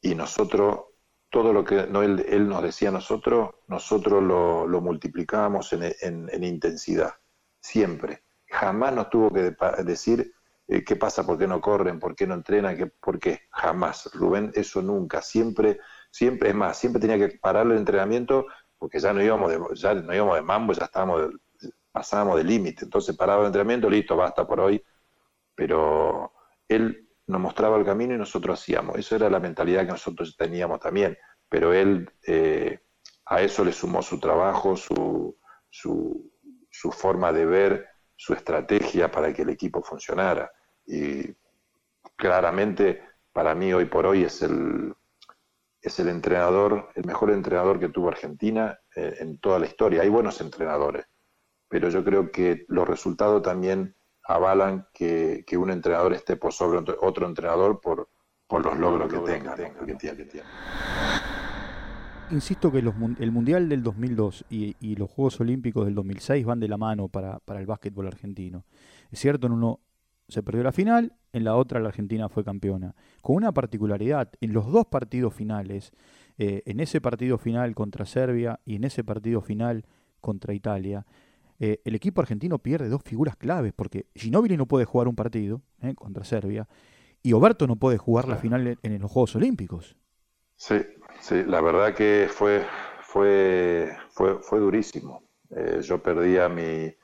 [0.00, 0.86] y nosotros
[1.30, 7.14] todo lo que no, él, nos decía a nosotros, nosotros lo, lo multiplicábamos en, intensidad,
[7.60, 8.24] siempre.
[8.48, 10.34] Jamás nos tuvo que decir
[10.66, 13.42] eh, qué pasa, por qué no corren, por qué no entrenan, qué, por qué.
[13.52, 14.10] Jamás.
[14.12, 15.22] Rubén, eso nunca.
[15.22, 15.78] Siempre,
[16.10, 18.46] siempre, es más, siempre tenía que parar el entrenamiento
[18.78, 21.30] porque ya no íbamos de, ya no íbamos de mambo, ya estábamos,
[21.92, 22.84] pasábamos de límite.
[22.84, 24.82] Entonces paraba el entrenamiento, listo, basta por hoy.
[25.54, 26.32] Pero
[26.66, 28.96] él nos mostraba el camino y nosotros hacíamos.
[28.96, 31.16] Eso era la mentalidad que nosotros teníamos también,
[31.48, 32.80] pero él eh,
[33.26, 35.36] a eso le sumó su trabajo, su,
[35.68, 36.32] su,
[36.70, 40.50] su, forma de ver, su estrategia para que el equipo funcionara.
[40.86, 41.34] Y
[42.16, 44.94] claramente para mí hoy por hoy es el,
[45.80, 50.02] es el entrenador, el mejor entrenador que tuvo Argentina eh, en toda la historia.
[50.02, 51.06] Hay buenos entrenadores,
[51.68, 57.26] pero yo creo que los resultados también avalan que, un entrenador esté por sobre otro
[57.26, 58.08] entrenador por,
[58.46, 59.56] por los logros que tenga,
[62.30, 66.76] Insisto que el Mundial del 2002 y, los Juegos Olímpicos del 2006 van de la
[66.76, 68.64] mano para, el básquetbol argentino.
[69.10, 69.80] Es cierto, en uno
[70.30, 72.94] se perdió la final, en la otra la Argentina fue campeona.
[73.22, 75.92] Con una particularidad, en los dos partidos finales,
[76.38, 79.84] eh, en ese partido final contra Serbia y en ese partido final
[80.20, 81.06] contra Italia,
[81.58, 85.62] eh, el equipo argentino pierde dos figuras claves, porque Ginóbili no puede jugar un partido
[85.82, 86.66] eh, contra Serbia
[87.22, 89.96] y Oberto no puede jugar la final en, los Juegos Olímpicos.
[90.56, 90.76] Sí,
[91.20, 92.64] sí, la verdad que fue,
[93.02, 95.22] fue, fue, fue durísimo.
[95.82, 96.94] Yo perdí a mi,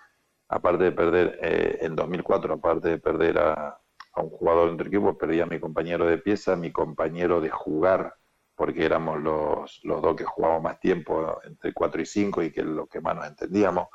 [0.49, 1.39] aparte de perder
[1.81, 3.81] en 2004, aparte de perder a,
[4.17, 8.15] un jugador entre equipos, perdí a mi compañero de pieza, mi compañero de jugar,
[8.55, 12.63] porque éramos los, los dos que jugábamos más tiempo, entre 4 y 5, y que
[12.63, 13.89] lo que más nos entendíamos.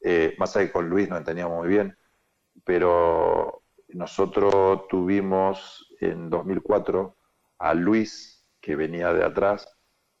[0.00, 1.96] Eh, más allá que con Luis nos entendíamos muy bien,
[2.62, 7.16] pero nosotros tuvimos en 2004
[7.58, 9.68] a Luis, que venía de atrás,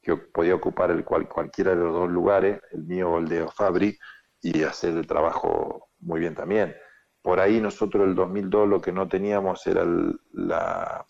[0.02, 3.48] que podía ocupar el cual, cualquiera de los dos lugares, el mío o el de
[3.48, 3.98] Fabri,
[4.44, 6.76] y hacer el trabajo muy bien también.
[7.22, 11.06] Por ahí nosotros el 2002 lo que no teníamos era el, la,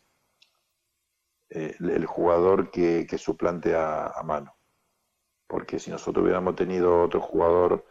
[1.51, 4.57] eh, el jugador que, suplante a, mano.
[5.49, 7.85] Porque si nosotros hubiéramos tenido otro jugador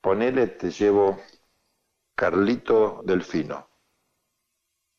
[0.00, 1.18] Ponele, te llevo
[2.16, 3.68] Carlito Delfino,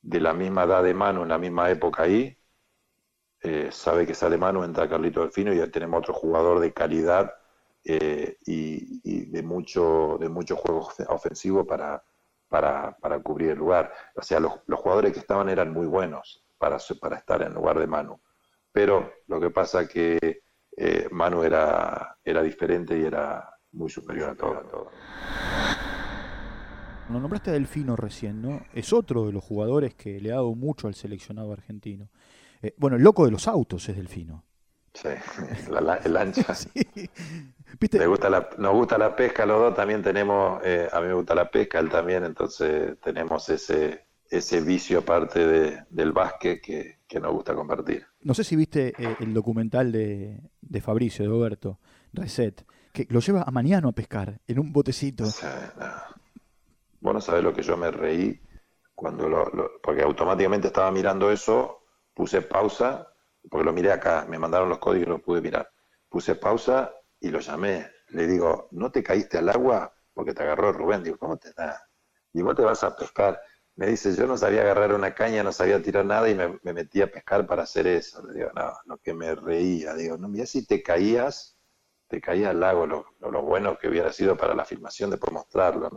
[0.03, 2.37] de la misma edad de Manu, en la misma época ahí,
[3.41, 7.33] eh, sabe que sale Manu, entra Carlito Delfino y ya tenemos otro jugador de calidad
[7.83, 12.03] eh, y, de mucho de mucho juego ofensivo para,
[12.47, 13.91] para, cubrir el lugar.
[14.15, 17.87] O sea, los, jugadores que estaban eran muy buenos para, para estar en lugar de
[17.87, 18.21] Manu.
[18.71, 20.43] Pero lo que pasa que
[20.77, 24.89] eh, Manu era, era diferente y era muy superior a todo.
[27.09, 28.61] A nombraste a Delfino recién, ¿no?
[28.73, 32.09] Es otro de los jugadores que le ha dado mucho al seleccionado argentino.
[32.61, 34.43] Eh, bueno, el loco de los autos es Delfino.
[34.93, 35.09] Sí,
[36.05, 36.53] el ancha.
[37.91, 41.15] Me gusta la, nos gusta la pesca, los dos también tenemos, eh, a mí me
[41.15, 47.19] gusta la pesca, él también, entonces tenemos ese, ese vicio aparte de, del básquet que,
[47.19, 48.05] nos gusta compartir.
[48.21, 51.79] No sé si viste eh, el documental de, de Fabricio, de Roberto,
[52.11, 55.23] Reset, que lo lleva a mañana a pescar en un botecito.
[55.23, 56.13] no.
[57.01, 58.39] Vos no sabés lo que yo me reí
[58.95, 59.51] cuando lo,
[59.83, 63.12] porque automáticamente estaba mirando eso, puse pausa,
[63.49, 65.69] porque lo miré acá, me mandaron los códigos y lo pude mirar.
[66.09, 67.89] Puse pausa y lo llamé.
[68.09, 69.93] Le digo, ¿no te caíste al agua?
[70.13, 71.03] Porque te agarró Rubén.
[71.03, 71.81] Digo, ¿cómo te da?
[72.33, 73.39] Y vos te vas a pescar.
[73.75, 77.01] Me dice, yo no sabía agarrar una caña, no sabía tirar nada y me, metí
[77.01, 78.25] a pescar para hacer eso.
[78.27, 79.95] Le digo, no, lo que me reía.
[79.95, 81.57] Digo, no, mira si te caías,
[82.07, 85.31] te caías al lago, lo, lo, bueno que hubiera sido para la filmación de por
[85.31, 85.89] mostrarlo.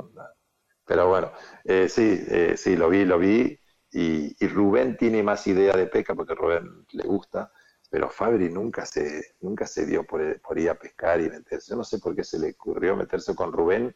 [0.87, 1.33] Pero bueno,
[1.65, 3.59] eh, sí, eh, sí, lo vi, lo vi.
[3.93, 7.51] Y, Rubén tiene más idea de pesca porque Rubén le gusta,
[7.91, 10.21] pero Fabri nunca se, nunca se dio por,
[10.57, 11.71] ir a pescar y meterse.
[11.71, 13.95] Yo no sé por qué se le ocurrió meterse con Rubén.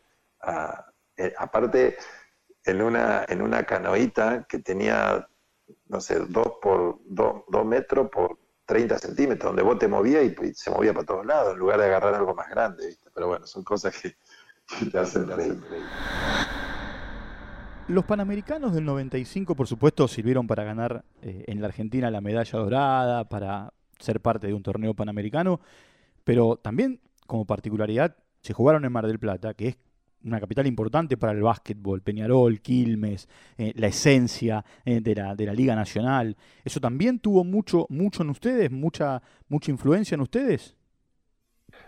[1.16, 1.96] Eh, aparte,
[2.64, 5.28] en una, en una canoita que tenía,
[5.88, 10.70] no sé, dos por dos, metros por 30 centímetros, donde vos te movías y, se
[10.70, 13.10] movía para todos lados, en lugar de agarrar algo más grande, ¿viste?
[13.12, 14.16] Pero bueno, son cosas que,
[14.92, 15.60] te hacen reír.
[17.90, 22.56] Los Panamericanos del 95, por supuesto, sirvieron para ganar eh, en la Argentina la medalla
[22.56, 25.60] dorada, para ser parte de un torneo panamericano,
[26.22, 29.78] pero también, como particularidad, se jugaron en Mar del Plata, que es
[30.22, 35.46] una capital importante para el básquetbol, Peñarol, Quilmes, eh, la esencia eh, de, la, de,
[35.46, 36.36] la, Liga Nacional.
[36.64, 40.76] ¿Eso también tuvo mucho, mucho en ustedes, mucha, mucha influencia en ustedes?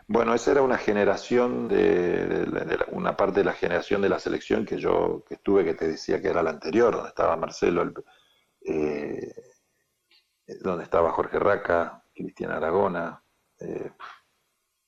[0.09, 4.79] Bueno, esa era una generación de, una parte de la generación de la selección que
[4.79, 7.93] yo que estuve que te decía que era la anterior, donde estaba Marcelo,
[8.61, 9.33] eh,
[10.61, 13.23] donde estaba Jorge Raca, Cristian Aragona,
[13.61, 13.93] eh,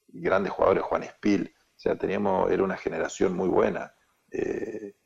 [0.08, 3.94] grandes jugadores, Juan Espil, o sea, teníamos, era una generación muy buena,
[4.30, 4.96] eh,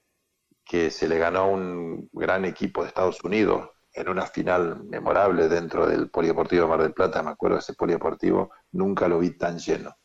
[0.64, 5.48] que se le ganó a un gran equipo de Estados Unidos en una final memorable
[5.48, 9.36] dentro del Polideportivo de Mar del Plata, me acuerdo de ese Polideportivo, nunca lo vi
[9.36, 9.96] tan lleno.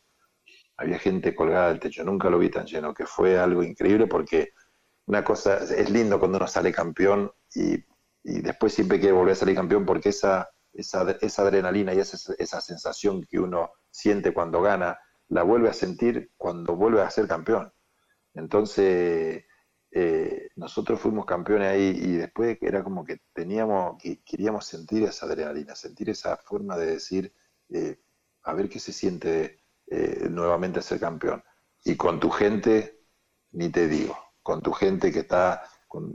[0.76, 4.50] Había gente colgada del techo, nunca lo vi tan lleno, que fue algo increíble porque
[5.06, 7.84] una cosa, es lindo cuando uno sale campeón y,
[8.22, 12.60] después siempre quiere volver a salir campeón porque esa, esa, esa adrenalina y esa, esa
[12.62, 17.70] sensación que uno siente cuando gana, la vuelve a sentir cuando vuelve a ser campeón.
[18.32, 19.44] Entonces,
[19.96, 25.26] eh, nosotros fuimos campeones ahí y después era como que teníamos, que queríamos sentir esa
[25.26, 27.32] adrenalina, sentir esa forma de decir,
[27.68, 28.00] eh,
[28.42, 31.44] a ver qué se siente eh, nuevamente ser campeón.
[31.84, 33.04] Y con tu gente,
[33.52, 35.62] ni te digo, con tu gente que está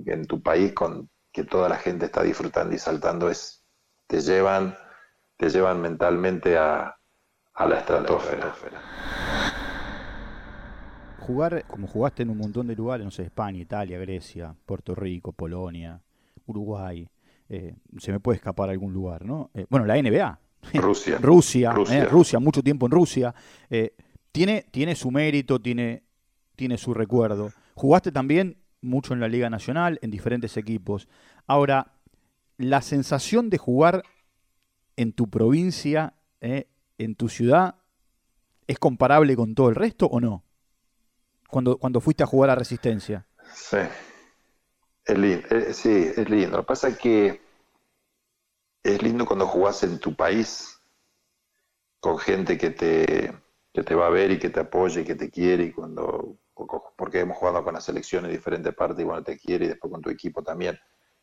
[0.08, 3.64] en tu país, con que toda la gente está disfrutando y saltando, es,
[4.08, 4.78] te llevan,
[5.38, 6.98] te llevan mentalmente a,
[7.54, 8.54] a la estratosfera
[11.30, 15.32] jugar como jugaste en un montón de lugares, no sé, España, Italia, Grecia, Puerto Rico,
[15.32, 16.02] Polonia,
[16.48, 17.08] Uruguay,
[17.48, 19.52] eh, se me puede escapar algún lugar, ¿no?
[19.54, 20.40] Eh, bueno, la NBA.
[20.74, 21.20] Rusia.
[21.20, 22.40] Rusia, eh, Rusia.
[22.40, 23.36] mucho tiempo en Rusia.
[24.32, 26.02] tiene, tiene su mérito, tiene,
[26.56, 27.52] tiene su recuerdo.
[27.76, 31.08] Jugaste también mucho en la Liga Nacional, en diferentes equipos.
[31.46, 31.94] Ahora,
[32.58, 34.02] la sensación de jugar
[34.96, 37.76] en tu provincia, en tu ciudad,
[38.66, 40.44] ¿es comparable con todo el resto o no?
[41.50, 43.26] Cuando, cuando fuiste a jugar a Resistencia.
[43.54, 43.78] Sí,
[45.06, 46.58] es lindo, eh, sí, es lindo.
[46.58, 47.42] Lo que pasa es que
[48.84, 50.80] es lindo cuando jugás en tu país
[52.00, 53.34] con gente que te,
[53.74, 56.38] que te va a ver y que te apoye y que te quiere y cuando
[56.98, 59.92] porque hemos jugado con las selecciones en diferentes partes y bueno te quiere y después
[59.92, 60.78] con tu equipo también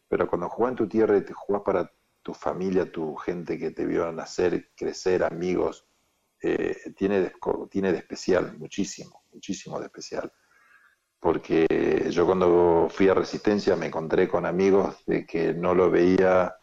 [0.08, 1.90] pero cuando jugás en tu tierra y te jugás para
[2.22, 5.86] tu familia, tu gente que te vio nacer, crecer, amigos,
[6.42, 7.32] eh, tiene, de,
[7.70, 10.32] tiene de especial, muchísimo, muchísimo de especial.
[11.18, 16.54] Porque yo cuando fui a Resistencia me encontré con amigos de que no lo veía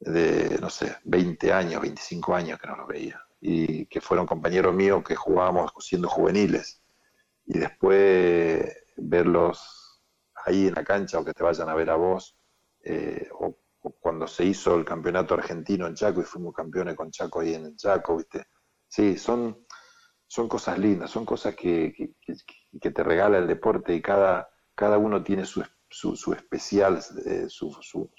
[0.00, 3.20] de, no sé, 20 años, 25 años que no lo veía.
[3.40, 6.82] Y que fueron compañeros míos que jugábamos siendo juveniles.
[7.46, 8.64] Y después
[8.96, 10.02] verlos
[10.44, 12.36] ahí en la cancha o que te vayan a ver a vos,
[12.82, 13.56] eh, o,
[14.00, 17.76] cuando se hizo el campeonato argentino en Chaco y fuimos campeones con Chaco ahí en
[17.76, 18.46] Chaco, ¿viste?
[18.92, 19.56] Sí, son,
[20.26, 25.22] son cosas lindas, son cosas que, que, te regala el deporte y cada, cada uno
[25.22, 28.10] tiene su, su, especial, eh, su, su,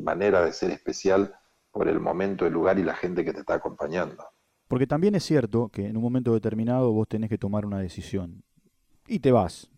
[0.00, 1.34] manera de ser especial
[1.72, 4.22] por el momento, el lugar y la gente que te está acompañando.
[4.68, 8.44] Porque también es cierto que en un momento determinado vos tenés que tomar una decisión
[9.08, 9.68] y te vas,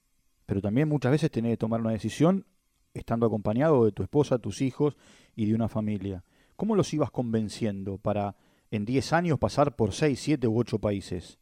[0.44, 2.44] pero también muchas veces tenés que tomar una decisión
[2.92, 4.98] estando acompañado de tu esposa, tus hijos
[5.34, 6.24] y de una familia.
[6.56, 8.36] ¿Cómo los ibas convenciendo para
[8.72, 11.38] en 10 años pasar por 6, 7 u 8 países?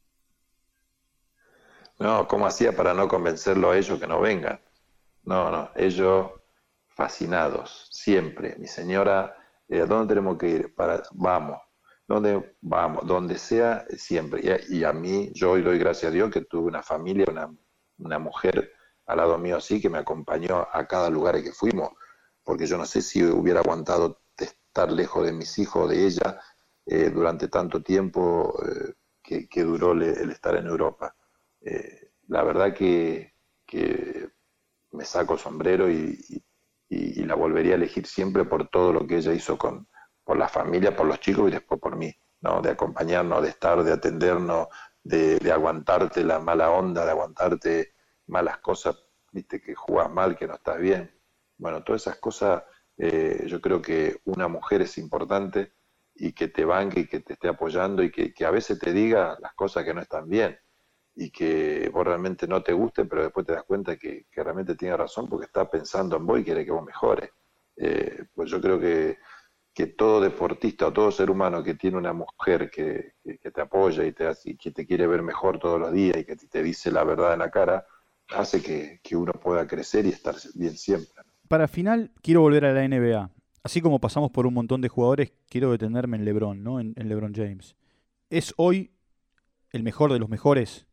[1.98, 4.60] No, ¿cómo hacía para no convencerlo a ellos que no vengan?
[5.22, 6.32] No, no, ellos
[6.88, 8.56] fascinados, siempre.
[8.58, 9.36] Mi señora,
[9.68, 10.74] eh, ¿a dónde tenemos que ir?
[10.74, 11.60] Para, vamos,
[12.08, 13.06] ¿dónde vamos?
[13.06, 14.42] Donde sea, siempre.
[14.68, 17.26] Y a, mí, yo hoy doy gracias a Dios que tuve una familia,
[17.96, 18.72] una, mujer
[19.06, 21.90] al lado mío así, que me acompañó a cada lugar que fuimos,
[22.42, 26.40] porque yo no sé si hubiera aguantado estar lejos de mis hijos, de ella,
[26.86, 31.14] eh, durante tanto tiempo eh, que, duró el estar en Europa.
[31.60, 33.34] Eh, la verdad que,
[34.92, 36.18] me saco sombrero y,
[36.88, 39.86] la volvería a elegir siempre por todo lo que ella hizo con,
[40.24, 42.60] por la familia, por los chicos y después por mí, ¿no?
[42.60, 44.66] de acompañarnos, de estar, de atendernos,
[45.04, 47.94] de, aguantarte la mala onda, de aguantarte
[48.26, 48.96] malas cosas,
[49.30, 51.08] viste que jugás mal, que no estás bien.
[51.56, 52.64] Bueno, todas esas cosas
[52.96, 55.72] yo creo que una mujer es importante
[56.20, 58.92] y que te banque y que te esté apoyando y que, que a veces te
[58.92, 60.58] diga las cosas que no están bien
[61.16, 64.96] y que vos realmente no te guste, pero después te das cuenta que, realmente tiene
[64.96, 67.30] razón porque está pensando en vos y quiere que vos mejores.
[67.76, 69.18] Eh, pues yo creo que,
[69.72, 74.14] que, todo deportista o todo ser humano que tiene una mujer que, te apoya y,
[74.44, 77.32] y que te quiere ver mejor todos los días y que te dice la verdad
[77.32, 77.86] en la cara,
[78.28, 81.22] hace que, uno pueda crecer y estar bien siempre.
[81.48, 83.30] Para final, quiero volver a la NBA.
[83.62, 86.80] Así como pasamos por un montón de jugadores, quiero detenerme en LeBron, ¿no?
[86.80, 87.76] en LeBron James.
[88.30, 88.92] ¿Es hoy
[89.70, 90.86] el mejor de los mejores?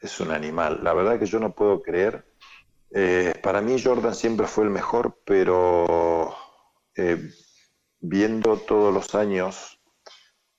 [0.00, 0.80] es un animal.
[0.82, 2.24] La verdad que yo no puedo creer.
[2.90, 6.34] Eh, para mí Jordan siempre fue el mejor, pero
[6.96, 7.30] eh,
[8.00, 9.80] viendo todos los años,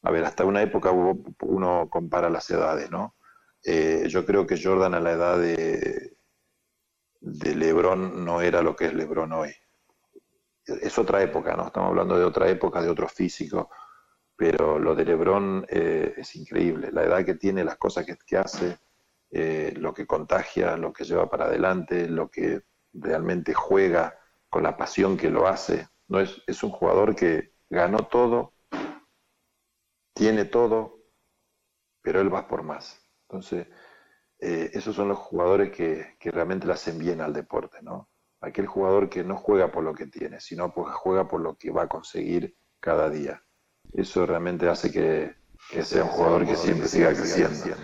[0.04, 3.16] a ver, hasta una época uno compara las edades, ¿no?
[3.64, 6.18] Eh, yo creo que Jordan a la edad de,
[7.20, 9.52] de Lebron no era lo que es Lebron hoy.
[10.82, 11.68] Es otra época, ¿no?
[11.68, 13.70] Estamos hablando de otra época, de otro físico,
[14.36, 16.92] pero lo de Lebron es increíble.
[16.92, 18.78] La edad que tiene, las cosas que, que hace
[19.32, 22.64] eh, lo que contagia, lo que lleva para adelante, lo que
[22.94, 24.18] realmente juega
[24.50, 25.88] con la pasión que lo hace.
[26.08, 28.56] No es, es un jugador que ganó todo,
[30.14, 31.04] tiene todo,
[32.02, 33.08] pero él va por más.
[33.28, 33.68] Entonces,
[34.40, 38.09] eh, esos son los jugadores que, que, realmente le hacen bien al deporte, ¿no?
[38.42, 41.72] Aquel jugador que no juega por lo que tiene, sino porque juega por lo que
[41.72, 43.44] va a conseguir cada día.
[43.92, 45.36] Eso realmente hace que,
[45.70, 47.76] que sea un jugador que siempre siga creciendo.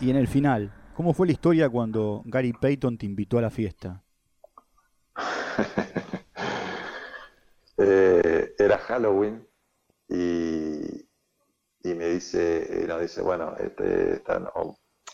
[0.00, 3.50] Y en el final, ¿cómo fue la historia cuando Gary Payton te invitó a la
[3.50, 4.02] fiesta?
[7.80, 9.46] Eh, era Halloween
[10.08, 11.06] y,
[11.84, 14.20] me dice, nos dice, bueno, este,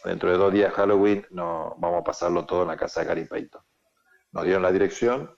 [0.05, 3.25] dentro de dos días Halloween no, vamos a pasarlo todo en la casa de Gary
[3.25, 3.63] Payton.
[4.33, 5.37] Nos dieron la dirección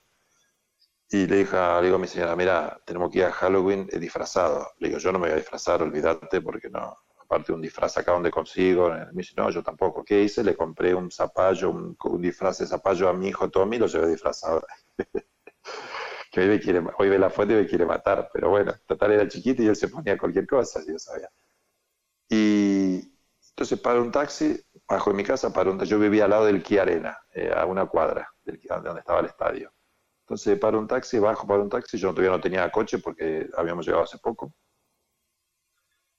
[1.09, 4.67] y le dije, digo a mi señora, mira, tenemos que ir a Halloween disfrazado.
[4.79, 8.11] Le digo, yo no me voy a disfrazar, olvídate, porque no, aparte un disfraz acá
[8.11, 8.89] donde consigo.
[8.89, 10.03] Me dice, no, yo tampoco.
[10.03, 10.43] ¿Qué hice?
[10.43, 14.65] Le compré un zapallo, un, disfraz de zapallo a mi hijo Tommy lo llevé disfrazado.
[16.31, 16.59] que
[16.97, 19.75] hoy ve la fuente y me quiere matar, pero bueno, total era chiquito y él
[19.75, 21.29] se ponía cualquier cosa, si yo sabía.
[22.29, 23.16] Y
[23.57, 26.61] entonces para un taxi, bajo en mi casa, para un yo vivía al lado del
[26.61, 29.73] Kia Arena, eh, a una cuadra del, de donde estaba el estadio.
[30.21, 33.85] Entonces para un taxi, bajo para un taxi, yo todavía no tenía coche porque habíamos
[33.85, 34.53] llegado hace poco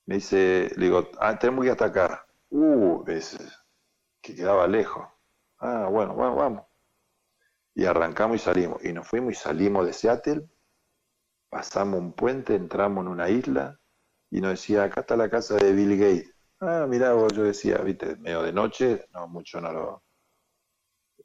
[0.08, 2.26] me dice, le digo, ah, tenemos que acá.
[2.48, 3.36] Uh, dice,
[4.22, 5.06] que quedaba lejos.
[5.58, 6.66] Ah, bueno, bueno, vamos.
[7.74, 8.82] Y arrancamos y salimos.
[8.82, 10.48] Y nos fuimos y salimos de Seattle,
[11.50, 13.78] pasamos un puente, entramos en una isla
[14.30, 16.34] y nos decía, acá está la casa de Bill Gates.
[16.60, 20.02] Ah, mirá, yo decía, viste, medio de noche, no, mucho no lo...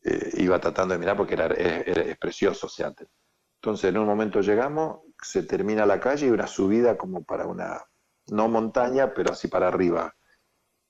[0.03, 3.07] Eh, iba tratando de mirar porque era, es precioso Seattle.
[3.55, 7.81] Entonces, en un momento llegamos, se termina la calle y una subida como para una
[8.27, 10.15] no montaña, pero así para arriba,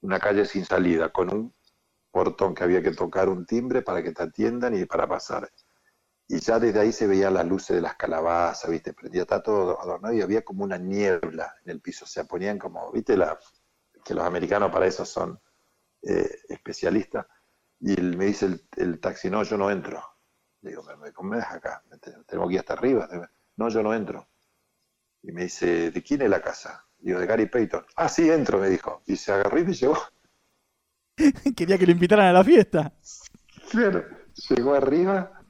[0.02, 1.56] una calle sin salida, con un
[2.12, 5.50] portón que había que tocar un timbre para que te atiendan y para pasar.
[6.28, 8.94] Y ya desde ahí se veían las luces de las calabazas, ¿viste?
[8.94, 12.58] Prendía, está todo adornado y había como una niebla en el piso, o sea, ponían
[12.58, 13.16] como, ¿viste?
[13.18, 13.38] La,
[14.04, 15.40] que los americanos para eso son
[16.02, 17.26] eh, especialistas.
[17.80, 20.02] Y me dice el, el, taxi, no, yo no entro.
[20.62, 21.84] Le digo, me, me, acá,
[22.26, 23.10] tengo que ir hasta arriba.
[23.58, 24.28] No, yo no entro.
[25.22, 26.86] Y me dice, ¿de quién es la casa?
[27.00, 27.86] Digo, de Gary Payton.
[27.98, 29.02] Ah, sí, entro, me dijo.
[29.06, 29.98] Y se agarró y me llevó.
[31.56, 32.94] Quería que lo invitaran a la fiesta.
[33.70, 34.06] Claro,
[34.50, 35.43] llegó arriba,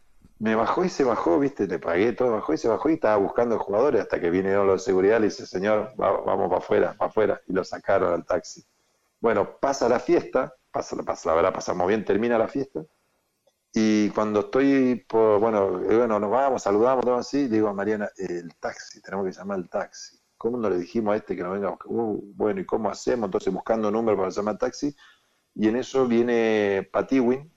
[0.44, 3.16] me bajó y se bajó, viste, le pagué todo, bajó y se bajó y estaba
[3.16, 6.96] buscando jugadores hasta que vinieron los de seguridad y le dice, señor, vamos para afuera,
[6.98, 8.62] para afuera, y lo sacaron al taxi.
[9.22, 12.84] Bueno, pasa la fiesta, pasa, pasa, la verdad pasamos bien, termina la fiesta,
[13.72, 18.54] y cuando estoy, por, bueno, bueno, nos vamos, saludamos, todo así, digo a Mariana, el
[18.58, 21.78] taxi, tenemos que llamar el taxi ¿cómo no le dijimos a este que no venga?
[21.86, 23.28] Uh, bueno, ¿y cómo hacemos?
[23.28, 24.94] Entonces buscando número para llamar taxi.
[25.56, 27.50] Y en eso viene Patiwin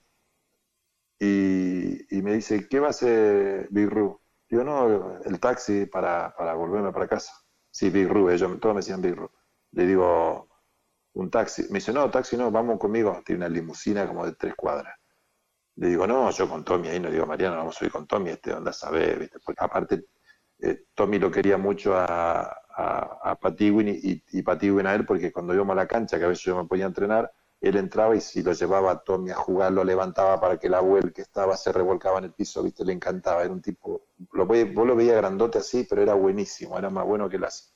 [1.19, 4.19] y, y me dice, ¿qué va a hacer Big Ru?
[4.49, 7.33] Digo, no, el taxi para, para volverme para casa.
[7.71, 9.29] Sí, Big Ru, ellos todos me decían Big Ru.
[9.71, 10.49] Le digo,
[11.13, 11.63] un taxi.
[11.69, 13.21] Me dice, no, taxi no, vamos conmigo.
[13.25, 14.95] Tiene una limusina como de tres cuadras.
[15.75, 18.31] Le digo, no, yo con Tommy ahí no digo, Mariano, vamos a ir con Tommy,
[18.31, 19.39] este, onda sabe, ¿viste?
[19.45, 20.05] Porque aparte,
[20.59, 25.53] eh, Tommy lo quería mucho a, a, a y, y Patiwin a él, porque cuando
[25.53, 28.43] íbamos a la cancha, que a veces yo me podía entrenar, él entraba y si
[28.43, 31.71] lo llevaba a Tommy a jugar, lo levantaba para que el abuelo que estaba se
[31.71, 35.57] revolcaba en el piso, viste, le encantaba, era un tipo, lo, vos lo veías grandote
[35.59, 37.73] así, pero era buenísimo, era más bueno que las...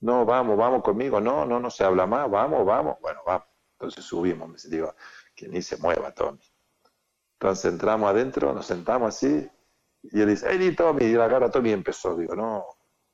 [0.00, 3.46] No, vamos, vamos conmigo, no, no, no se habla más, vamos, vamos, bueno, vamos.
[3.72, 4.94] Entonces subimos, me digo,
[5.34, 6.40] que ni se mueva Tommy.
[7.34, 9.48] Entonces entramos adentro, nos sentamos así,
[10.02, 11.04] y él dice, ¡Ey, Tommy!
[11.04, 12.64] Y la cara Tommy empezó, digo, no,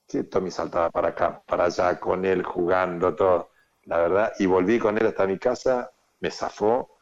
[0.07, 3.51] que Tommy saltaba para acá, para allá, con él jugando, todo
[3.87, 6.99] la verdad, y volví con él hasta mi casa, me zafó,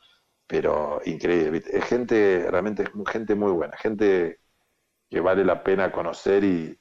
[0.47, 1.63] pero increíble.
[1.67, 4.41] Es gente, realmente es gente muy buena, gente
[5.11, 6.79] que vale la pena conocer y,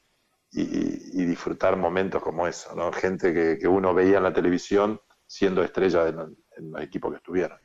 [0.51, 2.91] disfrutar momentos como eso, ¿no?
[2.91, 6.37] Gente que, uno veía en la televisión siendo estrella en,
[6.75, 7.57] el equipo que estuvieron.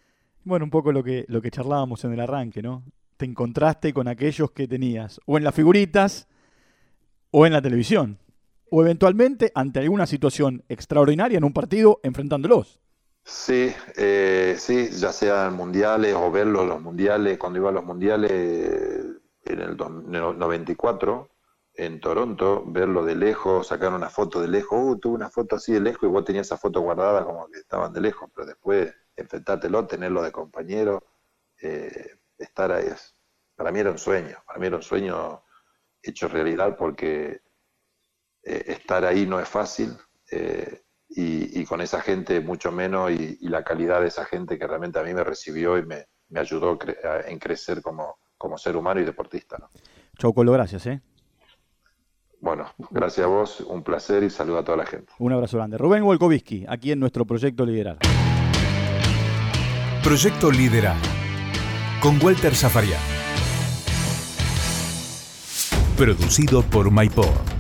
[0.45, 2.85] Bueno, un poco lo que, lo que charlábamos en el arranque, ¿no?
[3.19, 6.29] Te encontraste con aquellos que tenías o en las figuritas
[7.31, 8.19] o en la televisión
[8.71, 12.81] o eventualmente ante alguna situación extraordinaria en un partido enfrentándolos.
[13.25, 18.31] Sí, eh, sí, ya sean mundiales o verlos los mundiales, cuando iba a los mundiales
[19.45, 21.29] en el 94
[21.75, 25.73] en Toronto, verlo de lejos, sacar una foto de lejos, uh, tuve una foto así
[25.73, 28.93] de lejos y vos tenías esa foto guardada como que estaban de lejos, pero después
[29.15, 31.05] enfrentártelo, tenerlo de compañero,
[31.63, 32.87] eh, estar ahí,
[33.55, 35.45] para mí era un sueño, para mí era un sueño
[36.03, 37.43] hecho realidad porque
[38.49, 39.93] eh, estar ahí no es fácil
[40.31, 40.81] eh,
[41.11, 45.03] y, con esa gente mucho menos y, la calidad de esa gente que realmente a
[45.03, 46.79] mí me recibió y me, ayudó
[47.27, 49.59] en crecer como, como, ser humano y deportista.
[49.59, 50.33] ¿no?
[50.33, 50.87] Colo, gracias.
[50.87, 51.03] ¿eh?
[52.41, 55.13] Bueno, gracias a vos, un placer y saludo a toda la gente.
[55.19, 55.77] Un abrazo grande.
[55.77, 57.99] Rubén Wolkovisky, aquí en nuestro Proyecto Liderar.
[60.03, 60.97] Proyecto Liderar,
[62.01, 63.01] con Walter Zafarian.
[65.99, 67.58] Producido por MyPod